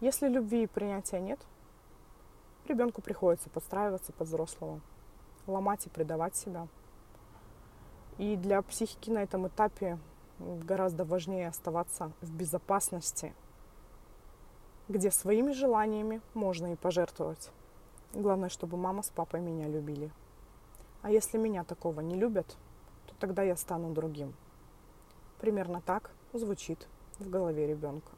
Если 0.00 0.28
любви 0.28 0.62
и 0.62 0.66
принятия 0.66 1.20
нет, 1.20 1.40
ребенку 2.66 3.02
приходится 3.02 3.50
подстраиваться 3.50 4.12
под 4.12 4.28
взрослого, 4.28 4.80
ломать 5.46 5.86
и 5.86 5.90
предавать 5.90 6.36
себя. 6.36 6.68
И 8.16 8.36
для 8.36 8.62
психики 8.62 9.10
на 9.10 9.22
этом 9.22 9.46
этапе 9.48 9.98
гораздо 10.38 11.04
важнее 11.04 11.48
оставаться 11.48 12.12
в 12.20 12.32
безопасности, 12.32 13.34
где 14.88 15.10
своими 15.10 15.52
желаниями 15.52 16.20
можно 16.34 16.72
и 16.72 16.76
пожертвовать. 16.76 17.50
Главное, 18.14 18.48
чтобы 18.48 18.76
мама 18.76 19.02
с 19.02 19.10
папой 19.10 19.40
меня 19.40 19.68
любили. 19.68 20.10
А 21.02 21.10
если 21.10 21.38
меня 21.38 21.64
такого 21.64 22.00
не 22.00 22.16
любят, 22.16 22.56
то 23.06 23.14
тогда 23.18 23.42
я 23.42 23.56
стану 23.56 23.92
другим. 23.92 24.34
Примерно 25.40 25.80
так 25.80 26.10
звучит 26.32 26.86
в 27.18 27.30
голове 27.30 27.66
ребенка. 27.66 28.12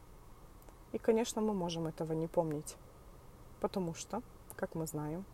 И, 0.93 0.99
конечно, 0.99 1.41
мы 1.41 1.55
можем 1.55 1.87
этого 1.87 2.13
не 2.13 2.27
помнить, 2.27 2.77
потому 3.61 3.95
что, 3.95 4.23
как 4.57 4.75
мы 4.75 4.87
знаем, 4.87 5.25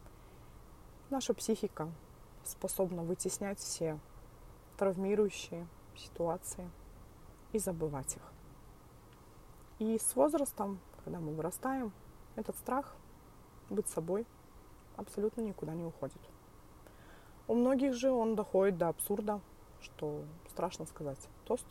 наша 1.11 1.35
психика 1.35 1.91
способна 2.45 3.03
вытеснять 3.03 3.59
все 3.59 3.99
травмирующие 4.77 5.67
ситуации 5.97 6.71
и 7.53 7.59
забывать 7.59 8.17
их. 8.17 8.33
И 9.79 9.99
с 9.99 10.15
возрастом, 10.15 10.81
когда 11.05 11.21
мы 11.21 11.33
вырастаем, 11.33 11.93
этот 12.37 12.57
страх 12.57 12.95
быть 13.71 13.89
собой 13.89 14.27
абсолютно 14.97 15.41
никуда 15.41 15.75
не 15.75 15.85
уходит. 15.85 16.21
У 17.47 17.55
многих 17.55 17.95
же 17.95 18.11
он 18.11 18.37
доходит 18.37 18.77
до 18.77 18.89
абсурда, 18.89 19.41
что 19.81 20.23
страшно 20.51 20.85
сказать 20.87 21.29
тост 21.45 21.67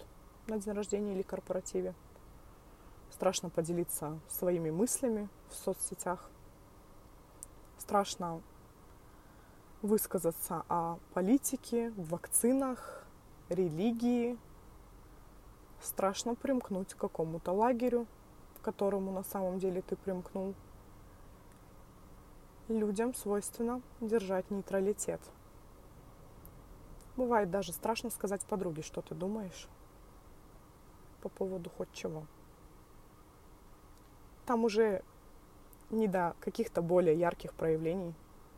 на 0.47 0.57
день 0.57 0.73
рождения 0.73 1.13
или 1.13 1.21
корпоративе. 1.21 1.93
Страшно 3.11 3.49
поделиться 3.49 4.19
своими 4.29 4.69
мыслями 4.69 5.29
в 5.49 5.53
соцсетях. 5.53 6.29
Страшно 7.77 8.41
высказаться 9.81 10.63
о 10.69 10.97
политике, 11.13 11.91
вакцинах, 11.97 13.05
религии. 13.49 14.37
Страшно 15.81 16.35
примкнуть 16.35 16.93
к 16.93 16.97
какому-то 16.97 17.51
лагерю, 17.51 18.07
к 18.59 18.63
которому 18.63 19.11
на 19.11 19.23
самом 19.23 19.59
деле 19.59 19.81
ты 19.81 19.95
примкнул. 19.95 20.53
Людям 22.67 23.13
свойственно 23.13 23.81
держать 24.01 24.49
нейтралитет– 24.51 25.21
Бывает 27.17 27.49
даже 27.49 27.73
страшно 27.73 28.11
сказать 28.11 28.45
подруге, 28.45 28.83
что 28.83 29.01
ты 29.01 29.15
думаешь 29.15 29.67
по 31.21 31.29
поводу 31.29 31.69
хоть 31.69 31.91
чего. 31.93 32.25
Там 34.45 34.63
уже 34.63 35.03
не 35.89 36.07
до 36.07 36.35
каких-то 36.39 36.81
более 36.81 37.17
ярких 37.17 37.53
проявлений, 37.53 38.13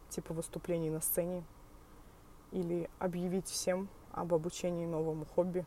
типа 0.09 0.33
выступлений 0.33 0.89
на 0.89 1.01
сцене, 1.01 1.43
или 2.51 2.89
объявить 2.99 3.47
всем 3.47 3.89
об 4.11 4.33
обучении 4.33 4.85
новому 4.85 5.25
хобби. 5.25 5.65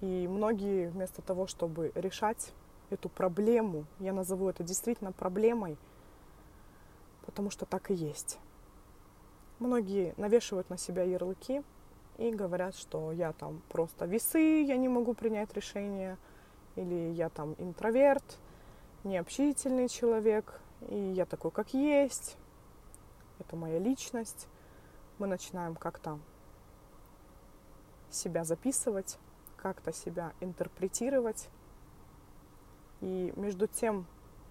И 0.00 0.28
многие 0.28 0.88
вместо 0.88 1.22
того, 1.22 1.46
чтобы 1.46 1.92
решать 1.94 2.52
эту 2.90 3.08
проблему, 3.08 3.84
я 3.98 4.12
назову 4.12 4.48
это 4.48 4.62
действительно 4.62 5.12
проблемой, 5.12 5.76
потому 7.26 7.50
что 7.50 7.66
так 7.66 7.90
и 7.90 7.94
есть, 7.94 8.38
Многие 9.58 10.14
навешивают 10.16 10.70
на 10.70 10.78
себя 10.78 11.02
ярлыки 11.02 11.64
и 12.18 12.30
говорят, 12.32 12.76
что 12.76 13.12
я 13.12 13.32
там 13.32 13.62
просто 13.68 14.04
весы, 14.04 14.62
я 14.62 14.76
не 14.76 14.88
могу 14.88 15.14
принять 15.14 15.54
решение, 15.54 16.18
или 16.76 17.12
я 17.12 17.28
там 17.28 17.54
интроверт, 17.58 18.38
необщительный 19.04 19.88
человек, 19.88 20.60
и 20.88 20.96
я 20.96 21.24
такой, 21.24 21.52
как 21.52 21.72
есть, 21.72 22.36
это 23.38 23.56
моя 23.56 23.78
личность. 23.78 24.48
Мы 25.18 25.26
начинаем 25.26 25.74
как-то 25.74 26.18
себя 28.10 28.44
записывать, 28.44 29.18
как-то 29.56 29.92
себя 29.92 30.32
интерпретировать. 30.40 31.48
И 33.00 33.32
между 33.36 33.66
тем, 33.68 34.06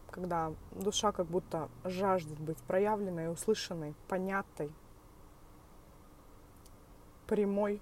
когда 0.10 0.54
душа 0.72 1.12
как 1.12 1.28
будто 1.28 1.70
жаждет 1.84 2.40
быть 2.40 2.58
проявленной, 2.60 3.32
услышанной, 3.32 3.94
понятной, 4.08 4.72
прямой. 7.28 7.82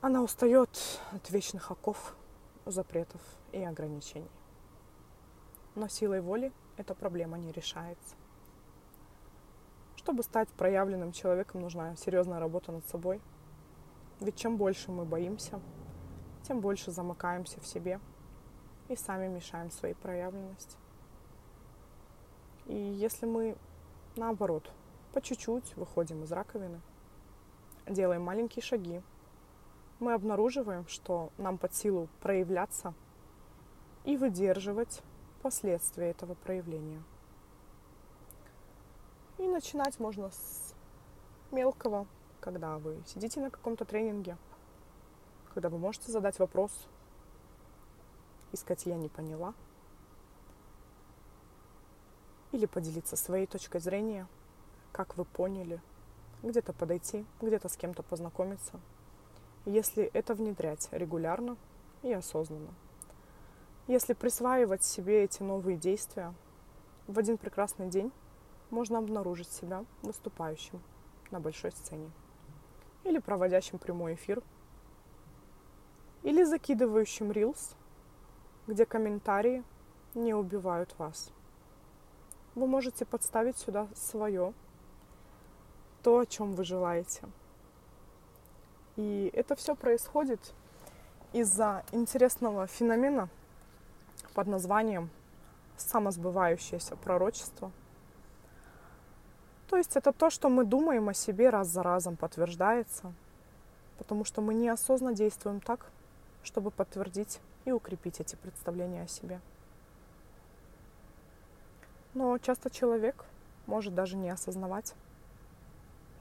Она 0.00 0.22
устает 0.22 1.00
от 1.12 1.30
вечных 1.30 1.70
оков, 1.70 2.16
запретов 2.64 3.20
и 3.52 3.62
ограничений. 3.62 4.30
Но 5.74 5.88
силой 5.88 6.20
воли 6.20 6.52
эта 6.76 6.94
проблема 6.94 7.38
не 7.38 7.52
решается. 7.52 8.16
Чтобы 9.96 10.24
стать 10.24 10.48
проявленным 10.48 11.12
человеком, 11.12 11.60
нужна 11.60 11.94
серьезная 11.94 12.40
работа 12.40 12.72
над 12.72 12.84
собой. 12.88 13.20
Ведь 14.18 14.36
чем 14.36 14.56
больше 14.56 14.90
мы 14.90 15.04
боимся, 15.04 15.60
тем 16.42 16.60
больше 16.60 16.90
замыкаемся 16.90 17.60
в 17.60 17.66
себе 17.66 18.00
и 18.88 18.96
сами 18.96 19.28
мешаем 19.28 19.70
своей 19.70 19.94
проявленности. 19.94 20.76
И 22.66 22.74
если 22.74 23.26
мы, 23.26 23.56
наоборот, 24.16 24.72
по 25.12 25.20
чуть-чуть 25.20 25.76
выходим 25.76 26.24
из 26.24 26.32
раковины, 26.32 26.80
делаем 27.86 28.22
маленькие 28.22 28.62
шаги. 28.62 29.02
Мы 30.00 30.14
обнаруживаем, 30.14 30.86
что 30.88 31.30
нам 31.38 31.58
под 31.58 31.74
силу 31.74 32.08
проявляться 32.20 32.94
и 34.04 34.16
выдерживать 34.16 35.02
последствия 35.42 36.10
этого 36.10 36.34
проявления. 36.34 37.02
И 39.38 39.46
начинать 39.46 40.00
можно 40.00 40.30
с 40.30 40.74
мелкого, 41.50 42.06
когда 42.40 42.78
вы 42.78 43.02
сидите 43.06 43.40
на 43.40 43.50
каком-то 43.50 43.84
тренинге, 43.84 44.38
когда 45.52 45.68
вы 45.68 45.78
можете 45.78 46.10
задать 46.10 46.38
вопрос 46.38 46.72
и 48.52 48.56
сказать 48.56 48.86
«я 48.86 48.96
не 48.96 49.08
поняла», 49.08 49.54
или 52.50 52.66
поделиться 52.66 53.16
своей 53.16 53.46
точкой 53.46 53.80
зрения– 53.80 54.26
как 54.92 55.16
вы 55.16 55.24
поняли, 55.24 55.80
где-то 56.42 56.72
подойти, 56.72 57.24
где-то 57.40 57.68
с 57.68 57.76
кем-то 57.76 58.02
познакомиться. 58.02 58.80
Если 59.64 60.04
это 60.04 60.34
внедрять 60.34 60.88
регулярно 60.90 61.56
и 62.02 62.12
осознанно. 62.12 62.74
Если 63.86 64.12
присваивать 64.12 64.84
себе 64.84 65.24
эти 65.24 65.42
новые 65.42 65.76
действия, 65.76 66.34
в 67.06 67.18
один 67.18 67.36
прекрасный 67.36 67.88
день 67.88 68.12
можно 68.70 68.98
обнаружить 68.98 69.50
себя 69.50 69.84
выступающим 70.02 70.80
на 71.30 71.40
большой 71.40 71.72
сцене 71.72 72.10
или 73.04 73.18
проводящим 73.18 73.78
прямой 73.78 74.14
эфир, 74.14 74.42
или 76.22 76.44
закидывающим 76.44 77.32
рилс, 77.32 77.74
где 78.66 78.86
комментарии 78.86 79.64
не 80.14 80.34
убивают 80.34 80.96
вас. 80.98 81.32
Вы 82.54 82.66
можете 82.66 83.04
подставить 83.04 83.56
сюда 83.56 83.88
свое, 83.94 84.54
то, 86.02 86.18
о 86.18 86.26
чем 86.26 86.54
вы 86.54 86.64
желаете. 86.64 87.22
И 88.96 89.30
это 89.32 89.56
все 89.56 89.74
происходит 89.74 90.40
из-за 91.32 91.84
интересного 91.92 92.66
феномена 92.66 93.28
под 94.34 94.46
названием 94.46 95.10
самосбывающееся 95.76 96.96
пророчество– 96.96 97.70
то 99.72 99.78
есть 99.78 99.96
это 99.96 100.12
то, 100.12 100.28
что 100.28 100.50
мы 100.50 100.66
думаем 100.66 101.08
о 101.08 101.14
себе 101.14 101.48
раз 101.48 101.68
за 101.68 101.82
разом 101.82 102.18
подтверждается, 102.18 103.10
потому 103.96 104.22
что 104.26 104.42
мы 104.42 104.52
неосознанно 104.52 105.16
действуем 105.16 105.62
так, 105.62 105.86
чтобы 106.42 106.70
подтвердить 106.70 107.40
и 107.64 107.72
укрепить 107.72 108.20
эти 108.20 108.36
представления 108.36 109.04
о 109.04 109.08
себе. 109.08 109.40
Но 112.12 112.36
часто 112.36 112.68
человек 112.68 113.24
может 113.64 113.94
даже 113.94 114.18
не 114.18 114.28
осознавать. 114.28 114.92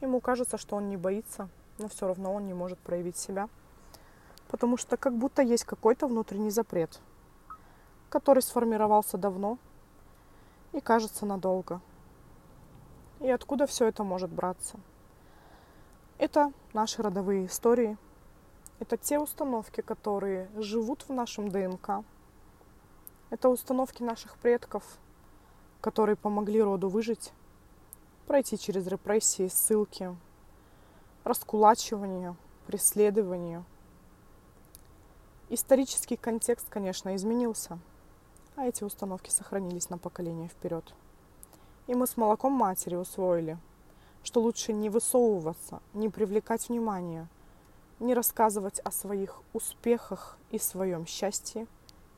Ему 0.01 0.19
кажется, 0.19 0.57
что 0.57 0.75
он 0.75 0.89
не 0.89 0.97
боится, 0.97 1.49
но 1.77 1.87
все 1.87 2.07
равно 2.07 2.33
он 2.33 2.45
не 2.47 2.53
может 2.53 2.79
проявить 2.79 3.17
себя. 3.17 3.49
Потому 4.49 4.77
что 4.77 4.97
как 4.97 5.15
будто 5.15 5.41
есть 5.41 5.63
какой-то 5.63 6.07
внутренний 6.07 6.51
запрет, 6.51 6.99
который 8.09 8.43
сформировался 8.43 9.17
давно 9.17 9.57
и 10.73 10.81
кажется 10.81 11.25
надолго– 11.25 11.79
и 13.21 13.29
откуда 13.29 13.67
все 13.67 13.85
это 13.85 14.03
может 14.03 14.31
браться? 14.31 14.79
Это 16.17 16.51
наши 16.73 17.03
родовые 17.03 17.45
истории. 17.45 17.95
Это 18.79 18.97
те 18.97 19.19
установки, 19.19 19.81
которые 19.81 20.49
живут 20.55 21.03
в 21.07 21.13
нашем 21.13 21.49
ДНК. 21.49 22.03
Это 23.29 23.49
установки 23.49 24.01
наших 24.01 24.37
предков, 24.37 24.83
которые 25.81 26.15
помогли 26.15 26.63
роду 26.63 26.89
выжить, 26.89 27.31
пройти 28.31 28.57
через 28.57 28.87
репрессии, 28.87 29.49
ссылки, 29.49 30.15
раскулачивание, 31.25 32.37
преследование. 32.65 33.65
Исторический 35.49 36.15
контекст, 36.15 36.69
конечно, 36.69 37.13
изменился, 37.17 37.77
а 38.55 38.67
эти 38.67 38.85
установки 38.85 39.29
сохранились 39.29 39.89
на 39.89 39.97
поколение 39.97 40.47
вперед. 40.47 40.93
И 41.87 41.93
мы 41.93 42.07
с 42.07 42.15
молоком 42.15 42.53
матери 42.53 42.95
усвоили, 42.95 43.57
что 44.23 44.39
лучше 44.39 44.71
не 44.71 44.89
высовываться, 44.89 45.81
не 45.93 46.07
привлекать 46.07 46.69
внимания, 46.69 47.27
не 47.99 48.13
рассказывать 48.13 48.79
о 48.79 48.91
своих 48.91 49.41
успехах 49.51 50.37
и 50.51 50.57
своем 50.57 51.05
счастье 51.05 51.67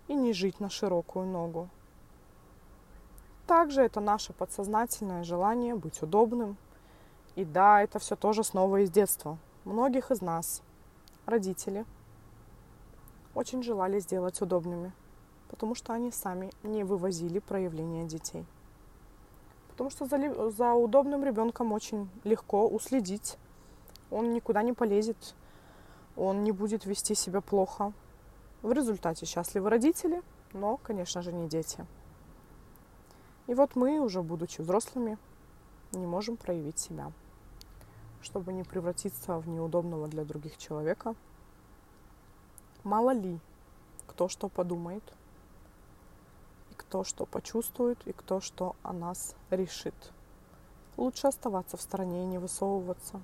и 0.07 0.13
не 0.13 0.31
жить 0.31 0.59
на 0.59 0.69
широкую 0.69 1.25
ногу. 1.25 1.69
Также 3.47 3.81
это 3.81 3.99
наше 3.99 4.31
подсознательное 4.33 5.23
желание 5.23 5.75
быть 5.75 6.01
удобным. 6.01 6.57
И 7.35 7.43
да, 7.43 7.81
это 7.81 7.99
все 7.99 8.15
тоже 8.15 8.43
снова 8.43 8.81
из 8.83 8.89
детства. 8.89 9.37
Многих 9.65 10.11
из 10.11 10.21
нас, 10.21 10.61
родители, 11.25 11.85
очень 13.35 13.63
желали 13.63 13.99
сделать 13.99 14.41
удобными, 14.41 14.93
потому 15.49 15.75
что 15.75 15.93
они 15.93 16.11
сами 16.11 16.51
не 16.63 16.83
вывозили 16.83 17.39
проявления 17.39 18.05
детей. 18.05 18.45
Потому 19.69 19.89
что 19.89 20.05
за, 20.05 20.51
за 20.51 20.73
удобным 20.73 21.23
ребенком 21.23 21.73
очень 21.73 22.09
легко 22.23 22.67
уследить. 22.67 23.37
Он 24.11 24.31
никуда 24.31 24.61
не 24.61 24.73
полезет, 24.73 25.35
он 26.15 26.43
не 26.43 26.51
будет 26.51 26.85
вести 26.85 27.15
себя 27.15 27.41
плохо. 27.41 27.91
В 28.61 28.71
результате 28.71 29.25
счастливы 29.25 29.69
родители, 29.69 30.21
но, 30.53 30.77
конечно 30.77 31.21
же, 31.21 31.33
не 31.33 31.47
дети. 31.47 31.85
И 33.47 33.53
вот 33.53 33.75
мы, 33.75 33.99
уже 33.99 34.21
будучи 34.21 34.61
взрослыми, 34.61 35.17
не 35.91 36.05
можем 36.05 36.37
проявить 36.37 36.79
себя, 36.79 37.11
чтобы 38.21 38.53
не 38.53 38.63
превратиться 38.63 39.37
в 39.39 39.47
неудобного 39.47 40.07
для 40.07 40.23
других 40.23 40.57
человека. 40.57 41.15
Мало 42.83 43.11
ли, 43.11 43.39
кто 44.07 44.27
что 44.27 44.49
подумает– 44.49 45.03
кто 46.93 47.03
что 47.03 47.25
почувствует 47.25 47.97
и 48.05 48.13
кто 48.13 48.39
что 48.39 48.75
о 48.83 48.93
нас 48.93 49.35
решит. 49.49 49.95
Лучше 50.95 51.25
оставаться 51.25 51.75
в 51.75 51.81
стороне 51.81 52.21
и 52.21 52.27
не 52.27 52.37
высовываться. 52.37 53.19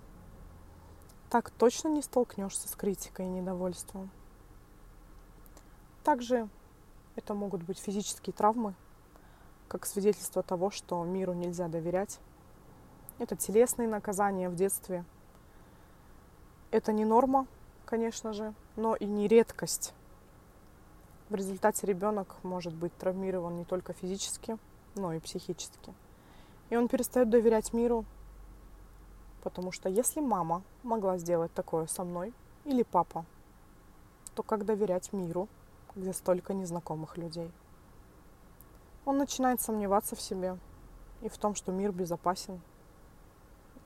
Так 1.30 1.52
точно 1.52 1.90
не 1.90 2.02
столкнешься 2.02 2.68
с 2.68 2.72
критикой 2.72 3.28
и 3.28 3.30
недовольством. 3.30 4.10
Также 6.04 6.50
это 7.16 7.36
могут 7.36 7.62
быть 7.62 7.78
физические 7.78 8.34
травмы, 8.34 8.74
как 9.70 9.86
свидетельство 9.86 10.44
того, 10.44 10.72
что 10.72 11.02
миру 11.06 11.34
нельзя 11.34 11.68
доверять. 11.70 12.20
Это 13.20 13.36
телесные 13.36 13.88
наказания 13.88 14.50
в 14.50 14.56
детстве. 14.56 15.06
Это 16.72 16.92
не 16.92 17.06
норма, 17.06 17.48
конечно 17.86 18.34
же, 18.34 18.54
но 18.76 18.96
и 18.96 19.06
не 19.06 19.28
редкость. 19.28 19.94
В 21.30 21.36
результате 21.36 21.86
ребенок 21.86 22.36
может 22.42 22.74
быть 22.74 22.96
травмирован 22.98 23.56
не 23.58 23.64
только 23.64 23.94
физически, 23.94 24.58
но 24.96 25.14
и 25.14 25.20
психически. 25.20 25.94
И 26.72 26.76
он 26.76 26.88
перестает 26.88 27.30
доверять 27.30 27.72
миру, 27.72 28.06
потому 29.44 29.72
что 29.72 29.88
если 29.90 30.20
мама 30.20 30.64
могла 30.82 31.18
сделать 31.20 31.54
такое 31.54 31.86
со 31.86 32.04
мной 32.04 32.34
или 32.66 32.82
папа, 32.82 33.26
то 34.34 34.42
как 34.42 34.66
доверять 34.66 35.14
миру, 35.14 35.48
где 35.96 36.14
столько 36.14 36.56
незнакомых 36.56 37.18
людей? 37.18 37.52
Он 39.06 39.18
начинает 39.18 39.62
сомневаться 39.62 40.16
в 40.16 40.22
себе 40.22 40.58
и 41.22 41.30
в 41.30 41.38
том, 41.38 41.56
что 41.56 41.72
мир 41.72 41.92
безопасен, 41.92 42.62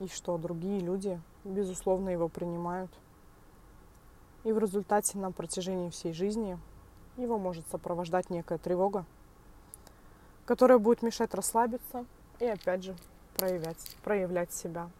и 0.00 0.08
что 0.08 0.36
другие 0.38 0.80
люди, 0.80 1.20
безусловно, 1.44 2.10
его 2.10 2.28
принимают. 2.28 2.90
И 4.44 4.52
в 4.52 4.58
результате 4.58 5.18
на 5.18 5.32
протяжении 5.32 5.90
всей 5.90 6.12
жизни 6.12 6.58
его 7.16 7.38
может 7.38 7.66
сопровождать 7.68 8.30
некая 8.30 8.58
тревога, 8.58 9.06
которая 10.46 10.78
будет 10.78 11.02
мешать 11.02 11.34
расслабиться 11.34 12.04
и 12.40 12.46
опять 12.46 12.84
же 12.84 12.94
проявлять, 13.36 13.96
проявлять 14.02 14.52
себя. 14.52 14.90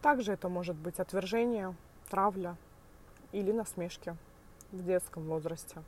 Также 0.00 0.32
это 0.32 0.48
может 0.48 0.76
быть 0.76 0.98
отвержение, 0.98 1.74
травля 2.08 2.56
или 3.32 3.52
насмешки 3.52 4.16
в 4.72 4.82
детском 4.84 5.24
возрасте. 5.24 5.82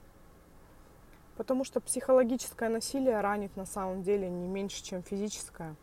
Потому 1.42 1.64
что 1.64 1.80
психологическое 1.80 2.68
насилие 2.68 3.20
ранит 3.20 3.56
на 3.56 3.66
самом 3.66 4.04
деле 4.04 4.30
не 4.30 4.46
меньше, 4.46 4.80
чем 4.80 5.02
физическое, 5.02 5.74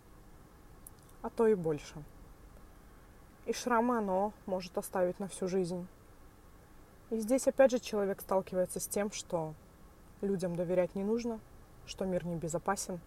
а 1.22 1.30
то 1.30 1.48
и 1.48 1.54
больше. 1.54 2.02
И 3.46 3.52
шрамы 3.52 3.98
оно 3.98 4.32
может 4.46 4.78
оставить 4.78 5.20
на 5.20 5.28
всю 5.28 5.50
жизнь. 5.50 5.86
И 7.10 7.20
здесь 7.20 7.46
опять 7.46 7.72
же 7.72 7.80
человек 7.80 8.22
сталкивается 8.22 8.80
с 8.80 8.88
тем, 8.88 9.12
что 9.12 9.54
людям 10.22 10.56
доверять 10.56 10.96
не 10.96 11.04
нужно, 11.04 11.42
что 11.86 12.06
мир 12.06 12.26
небезопасен. 12.26 13.02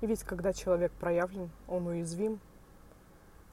И 0.00 0.06
ведь 0.06 0.22
когда 0.22 0.54
человек 0.54 0.92
проявлен, 0.92 1.50
он 1.68 1.88
уязвим, 1.88 2.40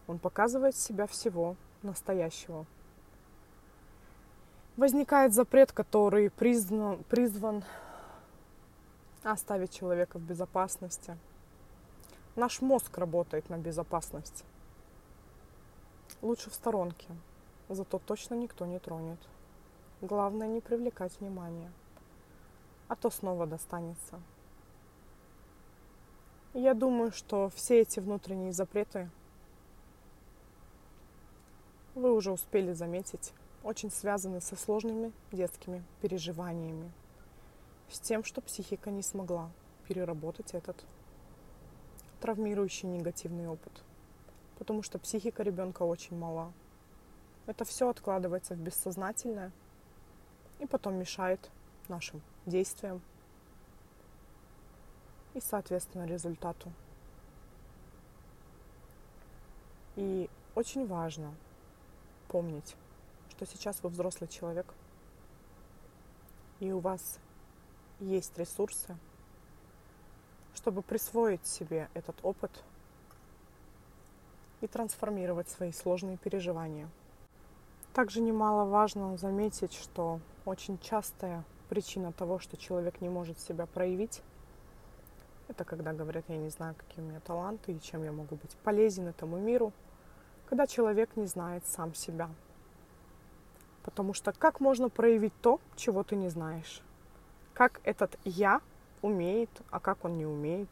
он 0.08 0.18
показывает 0.18 0.78
себя 0.78 1.08
всего 1.08 1.58
настоящего. 1.82 2.66
Возникает 4.76 5.34
запрет, 5.34 5.72
который 5.72 6.30
признан, 6.32 7.04
призван 7.04 7.64
оставить 9.24 9.72
человека 9.72 10.18
в 10.18 10.22
безопасности. 10.24 11.18
Наш 12.36 12.62
мозг 12.62 12.98
работает 12.98 13.50
на 13.50 13.58
безопасность. 13.58 14.44
Лучше 16.22 16.50
в 16.50 16.56
сторонке, 16.56 17.08
Зато 17.70 17.98
точно 18.00 18.36
никто 18.36 18.66
не 18.66 18.80
тронет. 18.80 19.20
Главное 20.02 20.48
не 20.48 20.60
привлекать 20.60 21.20
внимания, 21.20 21.72
а 22.88 22.96
то 22.96 23.10
снова 23.10 23.48
достанется. 23.48 24.20
Я 26.54 26.74
думаю, 26.74 27.12
что 27.12 27.50
все 27.50 27.82
эти 27.82 28.00
внутренние 28.00 28.52
запреты 28.52 29.10
вы 31.96 32.14
уже 32.14 32.32
успели 32.32 32.74
заметить, 32.74 33.34
очень 33.64 33.90
связаны 33.90 34.42
со 34.42 34.56
сложными 34.56 35.14
детскими 35.32 35.84
переживаниями, 36.02 36.92
с 37.90 38.00
тем, 38.00 38.24
что 38.24 38.42
психика 38.42 38.92
не 38.92 39.02
смогла 39.02 39.50
переработать 39.88 40.54
этот 40.54 40.84
травмирующий 42.20 42.88
негативный 42.90 43.48
опыт, 43.48 43.84
потому 44.58 44.84
что 44.84 45.00
психика 45.00 45.44
ребенка 45.44 45.84
очень 45.84 46.18
мала. 46.18 46.52
Это 47.46 47.66
все 47.66 47.90
откладывается 47.90 48.54
в 48.54 48.60
бессознательное 48.60 49.52
и 50.60 50.66
потом 50.66 50.96
мешает 50.96 51.50
нашим 51.88 52.22
действиям 52.46 53.02
и, 55.34 55.42
соответственно, 55.42 56.06
результату. 56.06 56.72
И 59.96 60.30
очень 60.56 60.88
важно 60.88 61.34
помнить, 62.30 62.76
что 63.36 63.48
сейчас 63.48 63.82
вы 63.82 63.90
взрослый 63.90 64.28
человек, 64.28 64.74
и 66.60 66.72
у 66.72 66.80
вас 66.80 67.20
есть 68.00 68.38
ресурсы, 68.38 68.96
чтобы 70.54 70.84
присвоить 70.84 71.46
себе 71.46 71.90
этот 71.96 72.16
опыт 72.22 72.52
и 74.62 74.68
трансформировать 74.68 75.50
свои 75.50 75.72
сложные 75.72 76.18
переживания. 76.18 76.88
Также 77.94 78.22
немаловажно 78.22 79.18
заметить, 79.18 79.74
что 79.74 80.20
очень 80.46 80.78
частая 80.78 81.44
причина 81.70 82.12
того, 82.12 82.38
что 82.38 82.56
человек 82.56 83.02
не 83.02 83.10
может 83.10 83.40
себя 83.40 83.66
проявить, 83.66 84.22
это 85.48 85.66
когда 85.66 85.92
говорят, 85.92 86.26
я 86.28 86.38
не 86.38 86.50
знаю, 86.50 86.76
какие 86.76 87.04
у 87.04 87.08
меня 87.08 87.20
таланты 87.20 87.74
и 87.74 87.82
чем 87.82 88.04
я 88.04 88.12
могу 88.12 88.36
быть 88.36 88.56
полезен 88.64 89.08
этому 89.08 89.38
миру, 89.38 89.74
когда 90.48 90.68
человек 90.68 91.16
не 91.16 91.26
знает 91.26 91.66
сам 91.66 91.96
себя. 91.96 92.30
Потому 93.84 94.14
что 94.14 94.32
как 94.32 94.60
можно 94.60 94.90
проявить 94.90 95.34
то, 95.42 95.60
чего 95.76 96.04
ты 96.04 96.16
не 96.16 96.30
знаешь? 96.30 96.82
Как 97.54 97.82
этот 97.84 98.18
я 98.24 98.62
умеет, 99.02 99.50
а 99.70 99.80
как 99.80 100.06
он 100.06 100.18
не 100.18 100.26
умеет? 100.26 100.70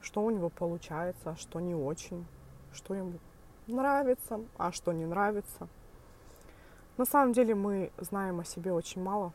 Что 0.00 0.22
у 0.22 0.30
него 0.30 0.48
получается, 0.48 1.30
а 1.30 1.36
что 1.36 1.60
не 1.60 1.74
очень? 1.74 2.26
Что 2.72 2.94
ему 2.94 3.14
нравится, 3.66 4.40
а 4.56 4.72
что 4.72 4.92
не 4.92 5.06
нравится? 5.06 5.68
На 6.96 7.04
самом 7.04 7.32
деле 7.32 7.54
мы 7.54 7.90
знаем 7.98 8.40
о 8.40 8.44
себе 8.44 8.72
очень 8.72 9.02
мало, 9.02 9.32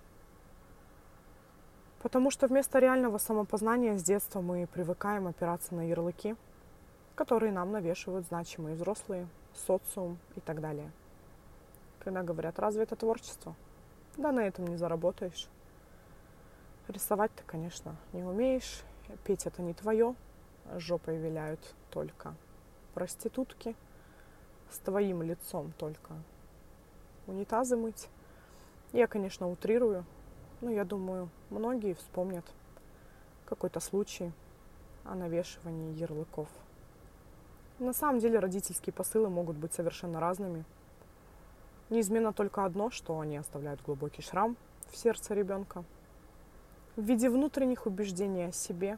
Потому 2.04 2.32
что 2.32 2.48
вместо 2.48 2.80
реального 2.80 3.18
самопознания 3.18 3.98
с 3.98 4.04
детства 4.04 4.42
мы 4.42 4.68
привыкаем 4.68 5.26
опираться 5.26 5.74
на 5.74 5.88
ярлыки, 5.88 6.36
которые 7.16 7.54
нам 7.54 7.72
навешивают 7.72 8.28
значимые 8.28 8.76
взрослые, 8.76 9.26
социум 9.54 10.18
и 10.36 10.42
так 10.42 10.60
далее. 10.60 10.92
Когда 12.04 12.24
говорят, 12.24 12.60
разве 12.60 12.84
это 12.84 12.96
творчество? 12.96 13.56
Да 14.18 14.32
на 14.32 14.42
этом 14.42 14.68
не 14.68 14.78
заработаешь. 14.78 15.48
Рисовать 16.88 17.32
ты, 17.34 17.44
конечно, 17.46 17.96
не 18.12 18.24
умеешь, 18.24 18.84
петь 19.24 19.46
это 19.46 19.62
не 19.62 19.74
твое, 19.74 20.16
жопой 20.76 21.18
виляют 21.18 21.76
только 21.92 22.36
проститутки, 22.94 23.76
с 24.70 24.80
твоим 24.80 25.24
лицом 25.24 25.72
только 25.78 26.14
унитазы 27.26 27.78
мыть. 27.78 28.10
Я, 28.92 29.08
конечно, 29.08 29.50
утрирую, 29.50 30.06
ну, 30.62 30.70
я 30.70 30.84
думаю, 30.84 31.30
многие 31.50 31.94
вспомнят 31.94 32.46
какой-то 33.46 33.80
случай 33.80 34.32
о 35.06 35.16
навешивании 35.16 35.94
ярлыков. 35.94 36.50
На 37.80 37.94
самом 37.94 38.20
деле 38.20 38.40
родительские 38.40 38.94
посылы 38.94 39.30
могут 39.30 39.58
быть 39.58 39.74
совершенно 39.74 40.20
разными. 40.20 40.66
Неизменно 41.94 42.34
только 42.34 42.66
одно, 42.66 42.90
что 42.90 43.20
они 43.20 43.38
оставляют 43.38 43.84
глубокий 43.84 44.24
шрам 44.24 44.58
в 44.90 44.98
сердце 44.98 45.36
ребенка 45.36 45.84
в 46.96 47.04
виде 47.04 47.30
внутренних 47.30 47.86
убеждений 47.86 48.46
о 48.46 48.52
себе, 48.52 48.98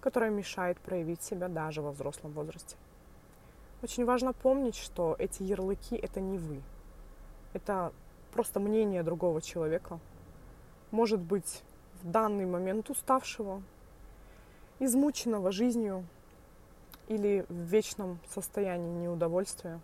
которое 0.00 0.32
мешает 0.32 0.76
проявить 0.80 1.22
себя 1.22 1.46
даже 1.46 1.82
во 1.82 1.92
взрослом 1.92 2.32
возрасте. 2.32 2.74
Очень 3.80 4.04
важно 4.04 4.32
помнить, 4.32 4.74
что 4.74 5.14
эти 5.20 5.44
ярлыки– 5.44 5.94
это 6.02 6.20
не 6.20 6.36
вы. 6.36 6.62
Это 7.52 7.92
просто 8.32 8.58
мнение 8.58 9.04
другого 9.04 9.40
человека, 9.40 10.00
может 10.90 11.20
быть, 11.20 11.62
в 12.02 12.10
данный 12.10 12.44
момент 12.44 12.90
уставшего, 12.90 13.62
измученного 14.80 15.52
жизнью 15.52 16.04
или 17.06 17.46
в 17.48 17.54
вечном 17.54 18.18
состоянии 18.34 18.98
неудовольствия. 19.04 19.78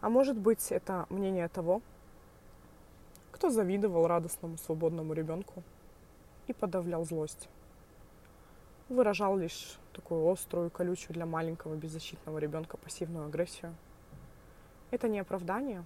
А 0.00 0.08
может 0.08 0.36
быть, 0.36 0.70
это 0.70 1.06
мнение 1.08 1.48
того, 1.48 1.82
кто 3.32 3.50
завидовал 3.50 4.06
радостному 4.06 4.56
свободному 4.58 5.12
ребенку 5.12 5.62
и 6.46 6.52
подавлял 6.52 7.04
злость. 7.04 7.48
Выражал 8.88 9.36
лишь 9.36 9.78
такую 9.92 10.30
острую, 10.30 10.70
колючую 10.70 11.14
для 11.14 11.26
маленького 11.26 11.74
беззащитного 11.74 12.38
ребенка 12.38 12.76
пассивную 12.76 13.26
агрессию. 13.26 13.74
Это 14.90 15.08
не 15.08 15.18
оправдание, 15.18 15.84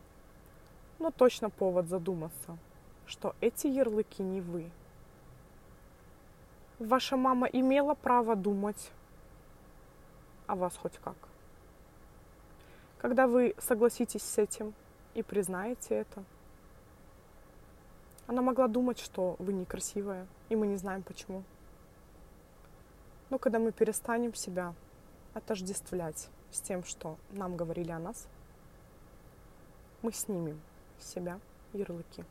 но 0.98 1.10
точно 1.10 1.50
повод 1.50 1.88
задуматься– 1.88 2.56
что 3.06 3.34
эти 3.40 3.66
ярлыки 3.66 4.22
не 4.22 4.40
вы. 4.40 4.70
Ваша 6.78 7.16
мама 7.16 7.46
имела 7.46 7.94
право 7.94 8.34
думать 8.34 8.90
о 10.46 10.54
вас 10.56 10.76
хоть 10.76 10.98
как. 10.98 11.16
Когда 13.02 13.26
вы 13.26 13.54
согласитесь 13.58 14.22
с 14.22 14.38
этим 14.38 14.72
и 15.12 15.22
признаете 15.22 15.96
это, 15.96 16.24
она 18.26 18.40
могла 18.40 18.68
думать, 18.68 18.98
что 18.98 19.36
вы 19.38 19.52
некрасивая, 19.52 20.26
и 20.48 20.56
мы 20.56 20.66
не 20.66 20.76
знаем 20.76 21.02
почему. 21.02 21.42
Но 23.28 23.38
когда 23.38 23.58
мы 23.58 23.72
перестанем 23.72 24.32
себя 24.34 24.74
отождествлять 25.34 26.28
с 26.50 26.60
тем, 26.60 26.84
что 26.84 27.18
нам 27.30 27.56
говорили 27.56 27.90
о 27.90 27.98
нас, 27.98 28.28
мы 30.00 30.12
снимем 30.12 30.60
с 30.98 31.12
себя 31.12 31.40
ярлыки 31.72 32.24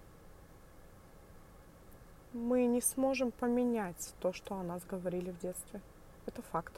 мы 2.34 2.66
не 2.66 2.80
сможем 2.80 3.32
поменять 3.32 4.14
то, 4.22 4.32
что 4.32 4.56
о 4.56 4.64
нас 4.64 4.84
говорили 4.86 5.32
в 5.32 5.40
детстве. 5.40 5.82
Это 6.26 6.42
факт, 6.42 6.74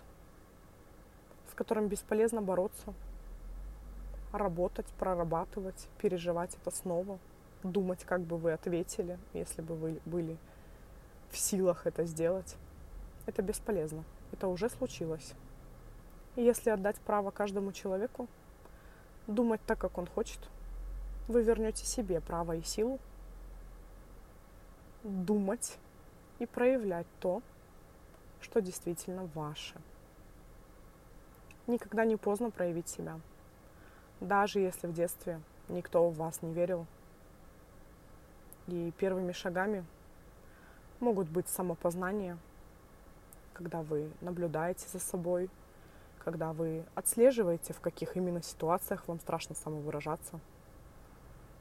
с 1.51 1.53
которым 1.53 1.87
бесполезно 1.87 2.41
бороться, 2.41 2.93
работать, 4.33 4.87
прорабатывать, 4.99 5.87
переживать 5.99 6.57
это 6.61 6.75
снова, 6.75 7.19
думать, 7.63 8.03
как 8.03 8.21
бы 8.21 8.37
вы 8.37 8.51
ответили, 8.51 9.17
если 9.33 9.61
бы 9.61 9.75
вы 9.75 10.01
были 10.05 10.37
в 11.29 11.37
силах 11.37 11.87
это 11.87 12.03
сделать. 12.05 12.57
Это 13.25 13.41
бесполезно. 13.41 14.03
Это 14.31 14.47
уже 14.47 14.69
случилось. 14.69 15.33
Если 16.35 16.69
отдать 16.69 16.97
право 16.97 17.31
каждому 17.31 17.71
человеку 17.71 18.27
думать 19.27 19.61
так, 19.65 19.79
как 19.79 19.97
он 19.97 20.07
хочет, 20.07 20.39
вы 21.27 21.43
вернете 21.43 21.85
себе 21.85 22.19
право 22.19 22.55
и 22.55 22.61
силу 22.63 22.99
думать 25.03 25.77
и 26.39 26.45
проявлять 26.45 27.07
то, 27.19 27.41
что 28.41 28.61
действительно 28.61 29.29
ваше. 29.33 29.75
Никогда 31.67 32.03
не 32.03 32.17
поздно 32.17 32.51
проявить 32.51 32.89
себя. 32.89 33.19
Даже 34.19 34.59
если 34.59 34.87
в 34.87 34.93
детстве 34.93 35.41
никто 35.69 36.09
в 36.09 36.15
вас 36.15 36.41
не 36.41 36.53
верил. 36.53 36.85
И 38.67 38.91
первыми 38.97 39.31
шагами 39.31 39.85
могут 40.99 41.29
быть 41.29 41.47
самопознание, 41.47 42.37
когда 43.53 43.81
вы 43.81 44.09
наблюдаете 44.21 44.87
за 44.87 44.99
собой, 44.99 45.49
когда 46.19 46.53
вы 46.53 46.85
отслеживаете, 46.95 47.73
в 47.73 47.81
каких 47.81 48.15
именно 48.15 48.41
ситуациях 48.41 49.07
вам 49.07 49.19
страшно 49.19 49.55
самовыражаться– 49.55 50.39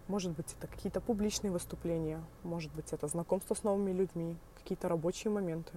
может 0.08 0.32
быть, 0.32 0.54
это 0.58 0.66
какие-то 0.66 1.00
публичные 1.00 1.52
выступления, 1.52 2.22
может 2.42 2.72
быть, 2.74 2.92
это 2.92 3.06
знакомство 3.06 3.54
с 3.54 3.62
новыми 3.62 3.92
людьми, 3.92 4.36
какие-то 4.56 4.88
рабочие 4.88 5.32
моменты. 5.32 5.72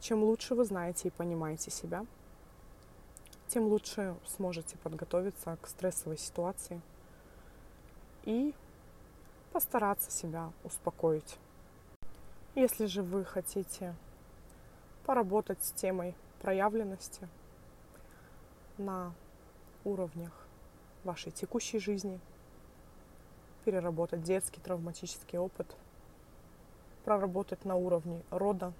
Чем 0.00 0.22
лучше 0.22 0.54
вы 0.54 0.64
знаете 0.64 1.08
и 1.08 1.10
понимаете 1.10 1.70
себя, 1.70 2.04
тем 3.48 3.64
лучше 3.64 4.16
сможете 4.26 4.76
подготовиться 4.78 5.56
к 5.62 5.66
стрессовой 5.66 6.18
ситуации 6.18 6.80
и 8.24 8.54
постараться 9.52 10.10
себя 10.10 10.52
успокоить. 10.64 11.38
Если 12.54 12.86
же 12.86 13.02
вы 13.02 13.24
хотите 13.24 13.94
поработать 15.04 15.62
с 15.64 15.72
темой 15.72 16.14
проявленности 16.42 17.28
на 18.78 19.12
уровнях 19.84 20.32
вашей 21.04 21.32
текущей 21.32 21.78
жизни– 21.78 22.20
переработать 23.66 24.22
детский 24.22 24.60
травматический 24.60 25.38
опыт, 25.38 25.66
проработать 27.04 27.64
на 27.64 27.74
уровне 27.74 28.22
рода 28.30 28.72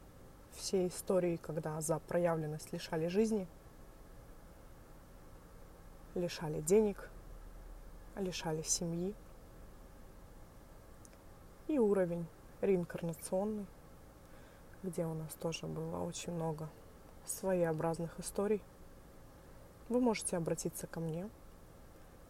все 0.53 0.87
истории, 0.87 1.41
когда 1.43 1.81
за 1.81 1.99
проявленность 1.99 2.73
лишали 2.73 3.09
жизни, 3.09 3.49
лишали 6.17 6.61
денег, 6.61 7.09
лишали 8.17 8.63
семьи. 8.63 9.15
И 11.69 11.79
уровень 11.79 12.27
реинкарнационный, 12.61 13.67
где 14.83 15.05
у 15.05 15.15
нас 15.15 15.35
тоже 15.35 15.67
было 15.67 15.99
очень 15.99 16.33
много 16.33 16.69
своеобразных 17.27 18.19
историй, 18.19 18.63
вы 19.89 20.01
можете 20.01 20.37
обратиться 20.37 20.87
ко 20.87 21.01
мне 21.01 21.29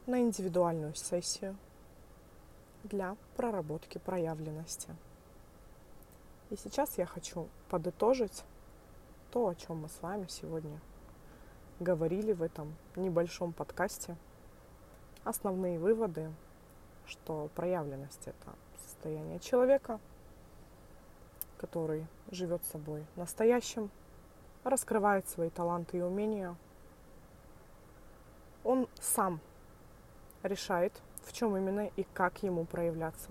на 0.07 0.21
индивидуальную 0.21 0.95
сессию 0.95 1.57
для 2.85 3.17
проработки 3.37 3.99
проявленности. 3.99 4.95
И 6.51 6.57
сейчас 6.57 6.97
я 6.99 7.07
хочу 7.07 7.49
подытожить 7.69 8.45
то, 9.33 9.49
о 9.49 9.55
чем 9.55 9.83
мы 9.83 9.89
с 9.89 10.01
вами 10.01 10.27
сегодня 10.29 10.81
говорили 11.81 12.33
в 12.33 12.43
этом 12.43 12.75
небольшом 12.95 13.53
подкасте. 13.53 14.17
Основные 15.25 15.79
выводы, 15.79 16.33
что 17.07 17.51
проявленность 17.55 18.27
это 18.27 18.55
состояние 18.79 19.39
человека, 19.41 20.01
который 21.59 22.07
живет 22.31 22.65
собой 22.65 23.05
настоящим, 23.17 23.91
раскрывает 24.65 25.29
свои 25.29 25.51
таланты 25.51 25.99
и 25.99 26.03
умения. 26.03 26.57
Он 28.65 28.89
сам 29.01 29.41
решает, 30.43 30.93
в 31.25 31.33
чем 31.33 31.57
именно 31.57 31.91
и 31.97 32.05
как 32.15 32.43
ему 32.43 32.65
проявляться. 32.65 33.31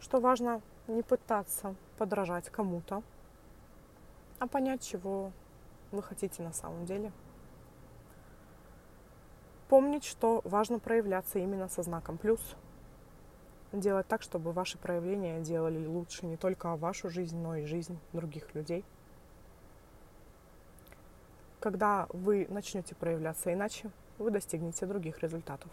Что 0.00 0.20
важно 0.20 0.62
не 0.86 1.02
пытаться 1.02 1.74
подражать 1.98 2.48
кому-то, 2.48 3.02
а 4.40 4.48
понять, 4.48 4.82
чего 4.82 5.30
вы 5.92 6.02
хотите 6.02 6.42
на 6.42 6.52
самом 6.52 6.86
деле. 6.86 7.12
Помнить, 9.68 10.04
что 10.04 10.40
важно 10.44 10.80
проявляться 10.80 11.38
именно 11.38 11.68
со 11.68 11.82
знаком 11.82 12.18
плюс. 12.18 12.56
Делать 13.72 14.08
так, 14.08 14.22
чтобы 14.22 14.50
ваши 14.50 14.78
проявления 14.78 15.40
делали 15.40 15.86
лучше 15.86 16.26
не 16.26 16.36
только 16.36 16.74
вашу 16.74 17.08
жизнь, 17.08 17.38
но 17.38 17.54
и 17.54 17.66
жизнь 17.66 17.98
других 18.12 18.52
людей. 18.54 18.84
Когда 21.60 22.06
вы 22.08 22.46
начнете 22.48 22.94
проявляться 22.94 23.52
иначе, 23.52 23.90
вы 24.18 24.30
достигнете 24.30 24.86
других 24.86 25.22
результатов, 25.22 25.70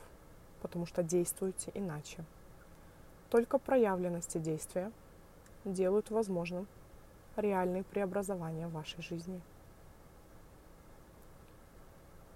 потому 0.62 0.86
что 0.86 1.02
действуете 1.02 1.72
иначе. 1.74 2.24
Только 3.30 3.58
проявленности 3.58 4.38
действия 4.38 4.92
делают 5.64 6.12
возможным 6.12 6.68
реальные 7.38 7.84
преобразования 7.84 8.68
в 8.68 8.74
вашей 8.74 9.02
жизни. 9.02 9.42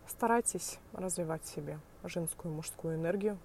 Старайтесь 0.07 0.79
развивать 0.93 1.43
в 1.43 1.53
себе 1.53 1.79
женскую 2.03 2.53
и 2.53 2.55
мужскую 2.55 2.95
энергию, 2.95 3.37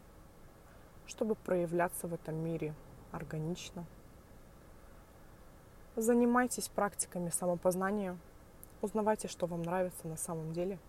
чтобы 1.06 1.34
проявляться 1.34 2.06
в 2.06 2.14
этом 2.14 2.36
мире 2.36 2.74
органично. 3.12 3.84
Занимайтесь 5.96 6.68
практиками 6.68 7.30
самопознания, 7.30 8.18
узнавайте, 8.82 9.28
что 9.28 9.46
вам 9.46 9.62
нравится 9.62 10.06
на 10.06 10.16
самом 10.16 10.52
деле– 10.52 10.78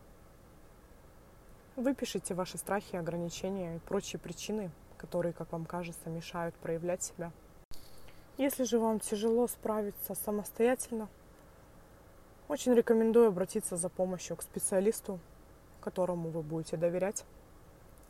Выпишите 1.78 2.34
ваши 2.34 2.58
страхи, 2.58 2.96
ограничения 2.96 3.76
и 3.76 3.80
прочие 3.80 4.20
причины, 4.20 4.72
которые, 4.98 5.32
как 5.32 5.52
вам 5.52 5.64
кажется, 5.66 6.10
мешают 6.10 6.56
проявлять 6.56 7.04
себя. 7.04 7.32
Если 8.38 8.66
же 8.66 8.78
вам 8.78 9.00
тяжело 9.00 9.48
справиться 9.48 10.14
самостоятельно, 10.14 11.10
очень 12.48 12.76
рекомендую 12.76 13.30
обратиться 13.30 13.78
за 13.78 13.90
помощью 13.90 14.38
к 14.38 14.44
специалисту, 14.44 15.20
которому 15.82 16.30
вы 16.30 16.44
будете 16.44 16.78
доверять, 16.78 17.26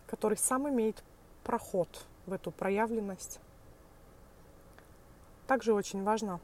который 0.05 0.37
сам 0.37 0.67
имеет 0.67 1.01
проход 1.45 1.87
в 2.25 2.33
эту 2.33 2.51
проявленность. 2.51 3.39
Также 5.47 5.73
очень 5.73 6.03
важно 6.03 6.41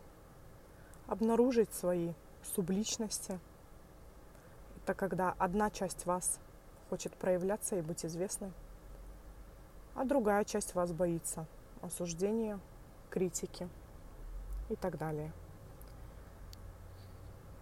обнаружить 1.08 1.74
свои 1.74 2.13
субличности. 2.56 3.38
Это 4.78 4.93
когда 4.93 5.36
одна 5.38 5.69
часть 5.69 6.06
вас 6.06 6.39
хочет 6.89 7.13
проявляться 7.15 7.76
и 7.76 7.82
быть 7.82 8.06
известной, 8.06 8.54
а 9.93 10.06
другая 10.06 10.46
часть 10.46 10.74
вас 10.74 10.93
боится 10.93 11.46
осуждения, 11.82 12.62
критики 13.13 13.69
и 14.69 14.76
так 14.76 14.97
далее. 14.97 15.32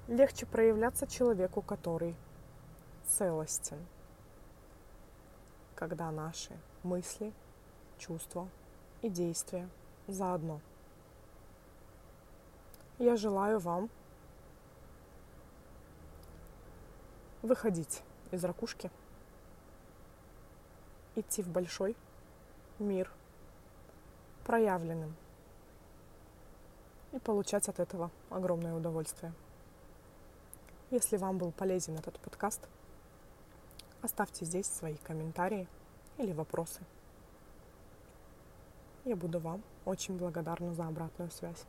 Легче 0.07 0.45
проявляться 0.45 1.05
человеку, 1.05 1.61
который 1.61 2.15
целостен, 3.05 3.85
когда 5.75 6.09
наши 6.09 6.57
мысли, 6.83 7.33
чувства 7.97 8.47
и 9.01 9.09
действия 9.09 9.67
заодно. 10.07 10.61
Я 12.97 13.17
желаю 13.17 13.59
вам 13.59 13.89
выходить 17.41 18.03
из 18.31 18.45
ракушки– 18.45 18.89
идти 21.15 21.41
в 21.41 21.49
большой 21.49 21.97
мир 22.79 23.11
проявленным 24.45 25.13
и 27.11 27.19
получать 27.19 27.67
от 27.67 27.79
этого 27.79 28.11
огромное 28.29 28.73
удовольствие. 28.73 29.33
Если 30.89 31.17
вам 31.17 31.37
был 31.37 31.51
полезен 31.51 31.95
этот 31.95 32.19
подкаст, 32.19 32.67
оставьте 34.01 34.45
здесь 34.45 34.67
свои 34.67 34.95
комментарии 34.95 35.67
или 36.17 36.33
вопросы. 36.33 36.81
Я 39.05 39.15
буду 39.15 39.39
вам 39.39 39.63
очень 39.85 40.17
благодарна 40.17 40.73
за 40.73 40.87
обратную 40.87 41.31
связь. 41.31 41.65